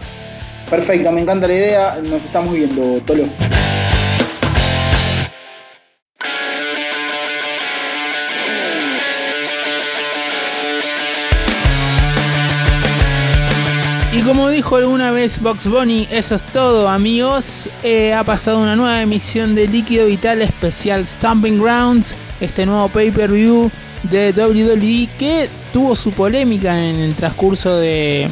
Perfecto, 0.69 1.11
me 1.11 1.21
encanta 1.21 1.47
la 1.47 1.53
idea, 1.53 1.97
nos 2.01 2.23
estamos 2.23 2.53
viendo, 2.53 3.01
Tolo. 3.01 3.27
Y 14.13 14.21
como 14.21 14.49
dijo 14.49 14.77
alguna 14.77 15.11
vez 15.11 15.41
Box 15.41 15.67
Bunny, 15.67 16.07
eso 16.09 16.35
es 16.35 16.43
todo 16.43 16.87
amigos. 16.87 17.67
Eh, 17.83 18.13
ha 18.13 18.23
pasado 18.23 18.59
una 18.59 18.77
nueva 18.77 19.01
emisión 19.01 19.55
de 19.55 19.67
Líquido 19.67 20.05
Vital 20.05 20.41
especial 20.41 21.05
Stomping 21.05 21.59
Grounds, 21.61 22.15
este 22.39 22.65
nuevo 22.65 22.87
pay-per-view 22.87 23.69
de 24.03 24.31
WWE 24.31 25.09
que 25.17 25.49
tuvo 25.71 25.95
su 25.95 26.11
polémica 26.11 26.77
en 26.77 26.99
el 26.99 27.15
transcurso 27.15 27.77
de, 27.77 28.29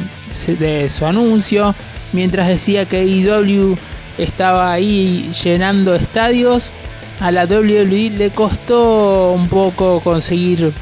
su 0.88 1.06
anuncio, 1.06 1.74
mientras 2.12 2.48
decía 2.48 2.84
que 2.84 2.98
AEW 2.98 3.76
estaba 4.18 4.72
ahí 4.72 5.30
llenando 5.42 5.94
estadios. 5.94 6.72
A 7.20 7.30
la 7.30 7.44
WWE 7.44 8.10
le 8.10 8.30
costó 8.30 9.32
un 9.32 9.48
poco 9.48 10.00
conseguir 10.00 10.72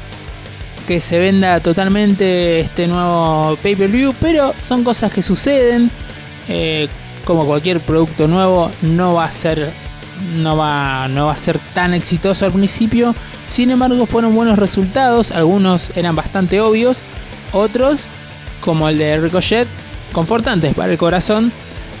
que 0.87 0.99
se 0.99 1.19
venda 1.19 1.59
totalmente 1.59 2.61
este 2.61 2.87
nuevo 2.87 3.57
pay-per-view, 3.61 4.13
pero 4.19 4.53
son 4.59 4.83
cosas 4.83 5.11
que 5.11 5.21
suceden. 5.21 5.91
Eh, 6.49 6.87
como 7.25 7.45
cualquier 7.45 7.79
producto 7.79 8.27
nuevo, 8.27 8.71
no 8.81 9.13
va 9.13 9.25
a 9.25 9.31
ser 9.31 9.71
no 10.37 10.57
va, 10.57 11.07
no 11.07 11.27
va 11.27 11.33
a 11.33 11.37
ser 11.37 11.59
tan 11.73 11.93
exitoso 11.93 12.45
al 12.45 12.51
principio. 12.51 13.15
Sin 13.45 13.71
embargo, 13.71 14.05
fueron 14.05 14.33
buenos 14.35 14.57
resultados. 14.57 15.31
Algunos 15.31 15.91
eran 15.95 16.15
bastante 16.15 16.61
obvios, 16.61 17.01
otros, 17.51 18.05
como 18.61 18.89
el 18.89 18.97
de 18.97 19.17
Ricochet, 19.17 19.67
confortantes 20.13 20.73
para 20.73 20.91
el 20.91 20.97
corazón. 20.97 21.51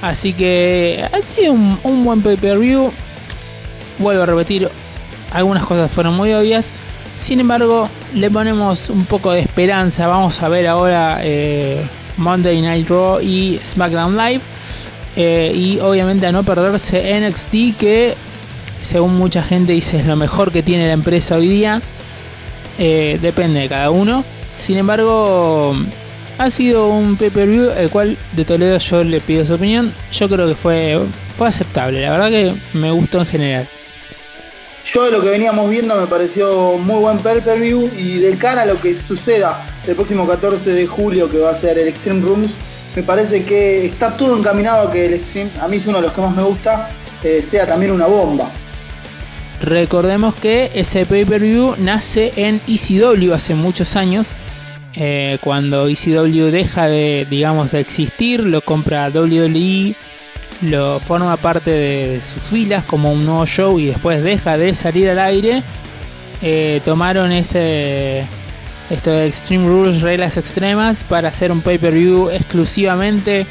Así 0.01 0.33
que 0.33 1.07
ha 1.11 1.21
sido 1.21 1.53
un, 1.53 2.03
buen 2.03 2.21
pay-per-view. 2.21 2.91
Vuelvo 3.99 4.23
a 4.23 4.25
repetir, 4.25 4.69
algunas 5.31 5.65
cosas 5.65 5.91
fueron 5.91 6.15
muy 6.15 6.33
obvias. 6.33 6.71
Sin 7.17 7.39
embargo, 7.39 7.87
le 8.15 8.31
ponemos 8.31 8.89
un 8.89 9.05
poco 9.05 9.31
de 9.31 9.41
esperanza. 9.41 10.07
Vamos 10.07 10.41
a 10.41 10.49
ver 10.49 10.65
ahora 10.67 11.19
eh, 11.21 11.85
Monday 12.17 12.61
Night 12.61 12.89
Raw 12.89 13.19
y 13.21 13.59
SmackDown 13.63 14.17
Live. 14.17 14.41
Eh, 15.15 15.51
y 15.53 15.79
obviamente 15.79 16.25
a 16.25 16.31
no 16.31 16.43
perderse 16.43 17.19
NXT, 17.19 17.77
que 17.77 18.15
según 18.81 19.17
mucha 19.17 19.41
gente 19.43 19.73
dice 19.73 19.97
es 19.97 20.05
lo 20.05 20.15
mejor 20.15 20.51
que 20.51 20.63
tiene 20.63 20.87
la 20.87 20.93
empresa 20.93 21.35
hoy 21.35 21.47
día. 21.47 21.81
Eh, 22.77 23.19
depende 23.21 23.59
de 23.61 23.69
cada 23.69 23.89
uno. 23.91 24.23
Sin 24.55 24.77
embargo, 24.77 25.73
ha 26.37 26.49
sido 26.49 26.87
un 26.87 27.17
pay-per-view 27.17 27.71
el 27.77 27.89
cual 27.89 28.17
de 28.33 28.45
Toledo 28.45 28.77
yo 28.77 29.03
le 29.03 29.21
pido 29.21 29.45
su 29.45 29.53
opinión. 29.53 29.93
Yo 30.11 30.29
creo 30.29 30.47
que 30.47 30.55
fue, 30.55 30.99
fue 31.35 31.47
aceptable. 31.47 32.01
La 32.01 32.11
verdad 32.11 32.29
que 32.29 32.53
me 32.73 32.91
gustó 32.91 33.19
en 33.19 33.25
general. 33.25 33.67
Yo 34.85 35.03
de 35.05 35.11
lo 35.11 35.21
que 35.21 35.29
veníamos 35.29 35.69
viendo 35.69 35.95
me 35.95 36.07
pareció 36.07 36.77
muy 36.79 36.99
buen 36.99 37.19
pay-per-view 37.19 37.91
y 37.95 38.17
de 38.17 38.35
cara 38.37 38.63
a 38.63 38.65
lo 38.65 38.81
que 38.81 38.95
suceda 38.95 39.63
el 39.85 39.95
próximo 39.95 40.27
14 40.27 40.73
de 40.73 40.87
julio 40.87 41.29
que 41.29 41.37
va 41.37 41.51
a 41.51 41.55
ser 41.55 41.77
el 41.77 41.87
Extreme 41.87 42.21
Rooms, 42.21 42.55
me 42.95 43.03
parece 43.03 43.43
que 43.43 43.85
está 43.85 44.15
todo 44.17 44.37
encaminado 44.37 44.87
a 44.87 44.91
que 44.91 45.05
el 45.05 45.13
Extreme, 45.13 45.49
a 45.61 45.67
mí 45.67 45.77
es 45.77 45.87
uno 45.87 45.97
de 45.99 46.03
los 46.03 46.11
que 46.13 46.21
más 46.21 46.35
me 46.35 46.43
gusta, 46.43 46.89
eh, 47.23 47.41
sea 47.41 47.65
también 47.65 47.91
una 47.91 48.07
bomba. 48.07 48.49
Recordemos 49.61 50.33
que 50.35 50.71
ese 50.73 51.05
pay-per-view 51.05 51.75
nace 51.77 52.33
en 52.35 52.59
ECW 52.67 53.33
hace 53.33 53.53
muchos 53.55 53.95
años. 53.95 54.35
eh, 54.95 55.37
cuando 55.41 55.87
ECW 55.87 56.51
deja 56.51 56.87
de, 56.87 57.25
digamos, 57.29 57.71
de 57.71 57.79
existir, 57.79 58.43
lo 58.43 58.59
compra 58.61 59.09
WWE, 59.09 59.95
lo 60.63 60.99
forma 60.99 61.37
parte 61.37 61.71
de 61.71 62.21
sus 62.21 62.43
filas 62.43 62.83
como 62.83 63.13
un 63.13 63.25
nuevo 63.25 63.45
show 63.45 63.79
y 63.79 63.85
después 63.85 64.21
deja 64.23 64.57
de 64.57 64.73
salir 64.75 65.09
al 65.09 65.19
aire. 65.19 65.63
eh, 66.41 66.81
tomaron 66.83 67.31
este 67.31 68.25
esto 68.91 69.11
de 69.11 69.25
Extreme 69.25 69.67
Rules, 69.67 70.01
reglas 70.01 70.37
extremas, 70.37 71.03
para 71.03 71.29
hacer 71.29 71.51
un 71.51 71.61
pay-per-view 71.61 72.29
exclusivamente 72.29 73.45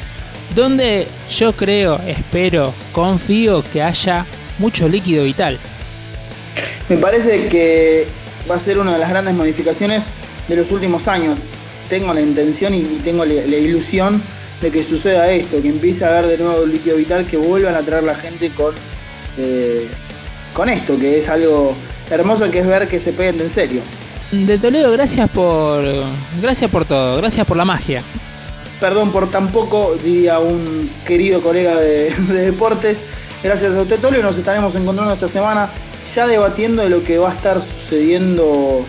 donde 0.55 1.07
yo 1.29 1.55
creo, 1.55 1.99
espero, 2.05 2.73
confío 2.91 3.63
que 3.71 3.81
haya 3.81 4.25
mucho 4.59 4.87
líquido 4.87 5.23
vital. 5.23 5.59
Me 6.89 6.97
parece 6.97 7.47
que 7.47 8.07
va 8.49 8.55
a 8.55 8.59
ser 8.59 8.77
una 8.77 8.93
de 8.93 8.99
las 8.99 9.09
grandes 9.09 9.33
modificaciones 9.33 10.03
de 10.47 10.55
los 10.57 10.71
últimos 10.71 11.07
años. 11.07 11.39
Tengo 11.89 12.13
la 12.13 12.21
intención 12.21 12.73
y 12.73 12.83
tengo 13.03 13.25
la, 13.25 13.33
ilusión 13.33 14.21
de 14.61 14.71
que 14.71 14.83
suceda 14.83 15.31
esto, 15.31 15.61
que 15.61 15.69
empiece 15.69 16.05
a 16.05 16.09
haber 16.09 16.27
de 16.27 16.37
nuevo 16.37 16.65
líquido 16.65 16.97
vital, 16.97 17.25
que 17.25 17.37
vuelvan 17.37 17.75
a 17.75 17.81
traer 17.81 18.03
la 18.03 18.15
gente 18.15 18.49
con, 18.51 18.75
eh, 19.37 19.87
con 20.53 20.69
esto, 20.69 20.99
que 20.99 21.17
es 21.17 21.29
algo 21.29 21.75
hermoso 22.09 22.51
que 22.51 22.59
es 22.59 22.67
ver 22.67 22.87
que 22.87 22.99
se 22.99 23.13
peguen 23.13 23.37
de 23.37 23.45
en 23.45 23.49
serio. 23.49 23.81
De 24.31 24.57
Toledo, 24.57 24.91
gracias 24.91 25.29
por. 25.29 25.83
Gracias 26.41 26.71
por 26.71 26.85
todo, 26.85 27.17
gracias 27.17 27.45
por 27.45 27.57
la 27.57 27.65
magia. 27.65 28.03
Perdón 28.79 29.11
por 29.11 29.29
tan 29.29 29.51
poco, 29.51 29.95
diría 30.01 30.39
un 30.39 30.89
querido 31.05 31.41
colega 31.41 31.75
de, 31.75 32.09
de 32.29 32.41
deportes. 32.45 33.05
Gracias 33.43 33.75
a 33.75 33.81
usted, 33.81 33.99
Tolo, 33.99 34.19
y 34.19 34.21
nos 34.21 34.37
estaremos 34.37 34.75
encontrando 34.75 35.13
esta 35.13 35.27
semana 35.27 35.69
ya 36.13 36.27
debatiendo 36.27 36.83
de 36.83 36.89
lo 36.89 37.03
que 37.03 37.17
va 37.17 37.29
a 37.29 37.33
estar 37.33 37.61
sucediendo 37.61 38.85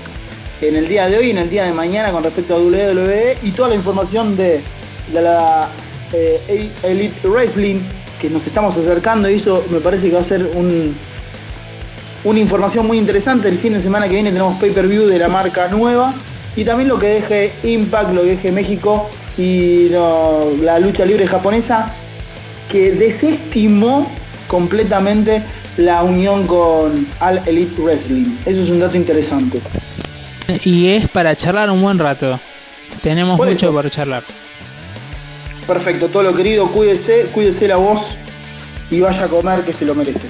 en 0.60 0.76
el 0.76 0.88
día 0.88 1.08
de 1.08 1.18
hoy 1.18 1.30
en 1.30 1.38
el 1.38 1.50
día 1.50 1.64
de 1.64 1.72
mañana 1.72 2.12
con 2.12 2.22
respecto 2.22 2.54
a 2.54 2.58
WWE 2.58 3.38
y 3.42 3.50
toda 3.50 3.68
la 3.68 3.74
información 3.74 4.36
de, 4.36 4.60
de 5.12 5.20
la 5.20 5.68
eh, 6.12 6.70
Elite 6.82 7.28
Wrestling 7.28 7.80
que 8.20 8.30
nos 8.30 8.46
estamos 8.46 8.76
acercando 8.76 9.28
y 9.28 9.34
eso 9.34 9.64
me 9.70 9.80
parece 9.80 10.08
que 10.08 10.14
va 10.14 10.20
a 10.20 10.24
ser 10.24 10.50
un, 10.54 10.96
una 12.24 12.38
información 12.38 12.86
muy 12.86 12.98
interesante. 12.98 13.48
El 13.48 13.58
fin 13.58 13.72
de 13.72 13.80
semana 13.80 14.08
que 14.08 14.14
viene 14.14 14.30
tenemos 14.30 14.58
pay-per-view 14.60 15.06
de 15.06 15.18
la 15.18 15.28
marca 15.28 15.68
nueva 15.68 16.14
y 16.56 16.64
también 16.64 16.88
lo 16.88 16.98
que 16.98 17.06
deje 17.06 17.52
Impact, 17.62 18.12
lo 18.12 18.22
que 18.22 18.30
deje 18.30 18.52
México 18.52 19.08
y 19.38 19.88
no, 19.90 20.44
la 20.60 20.78
lucha 20.78 21.04
libre 21.04 21.26
japonesa 21.26 21.92
que 22.68 22.92
desestimó 22.92 24.10
completamente 24.48 25.42
la 25.76 26.02
unión 26.02 26.46
con 26.46 27.06
All 27.20 27.40
Elite 27.46 27.80
Wrestling. 27.80 28.36
Eso 28.44 28.62
es 28.62 28.68
un 28.70 28.80
dato 28.80 28.96
interesante. 28.96 29.60
Y 30.64 30.88
es 30.88 31.08
para 31.08 31.34
charlar 31.34 31.70
un 31.70 31.80
buen 31.80 31.98
rato. 31.98 32.38
Tenemos 33.02 33.38
Por 33.38 33.48
mucho 33.48 33.66
eso. 33.66 33.72
por 33.72 33.90
charlar. 33.90 34.22
Perfecto, 35.66 36.08
todo 36.08 36.22
lo 36.24 36.34
querido, 36.34 36.68
cuídese, 36.70 37.26
cuídese 37.32 37.68
la 37.68 37.76
voz 37.76 38.16
y 38.90 39.00
vaya 39.00 39.24
a 39.24 39.28
comer 39.28 39.64
que 39.64 39.72
se 39.72 39.84
lo 39.84 39.94
merece. 39.94 40.26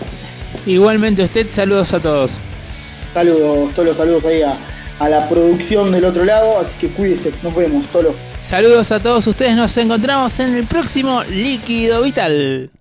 Igualmente 0.67 1.23
usted, 1.23 1.49
saludos 1.49 1.93
a 1.93 2.01
todos. 2.01 2.41
Saludos, 3.15 3.75
todos 3.75 3.89
los 3.89 3.97
saludos 3.97 4.25
ahí 4.25 4.43
a, 4.43 4.57
a 4.99 5.09
la 5.09 5.29
producción 5.29 5.93
del 5.93 6.05
otro 6.05 6.25
lado, 6.25 6.59
así 6.59 6.77
que 6.79 6.89
cuídese, 6.89 7.33
nos 7.43 7.55
vemos, 7.55 7.87
Tolo. 7.89 8.15
Saludos 8.41 8.91
a 8.91 9.01
todos 9.01 9.27
ustedes, 9.27 9.55
nos 9.55 9.77
encontramos 9.77 10.39
en 10.41 10.55
el 10.55 10.67
próximo 10.67 11.23
Líquido 11.25 12.03
Vital. 12.03 12.73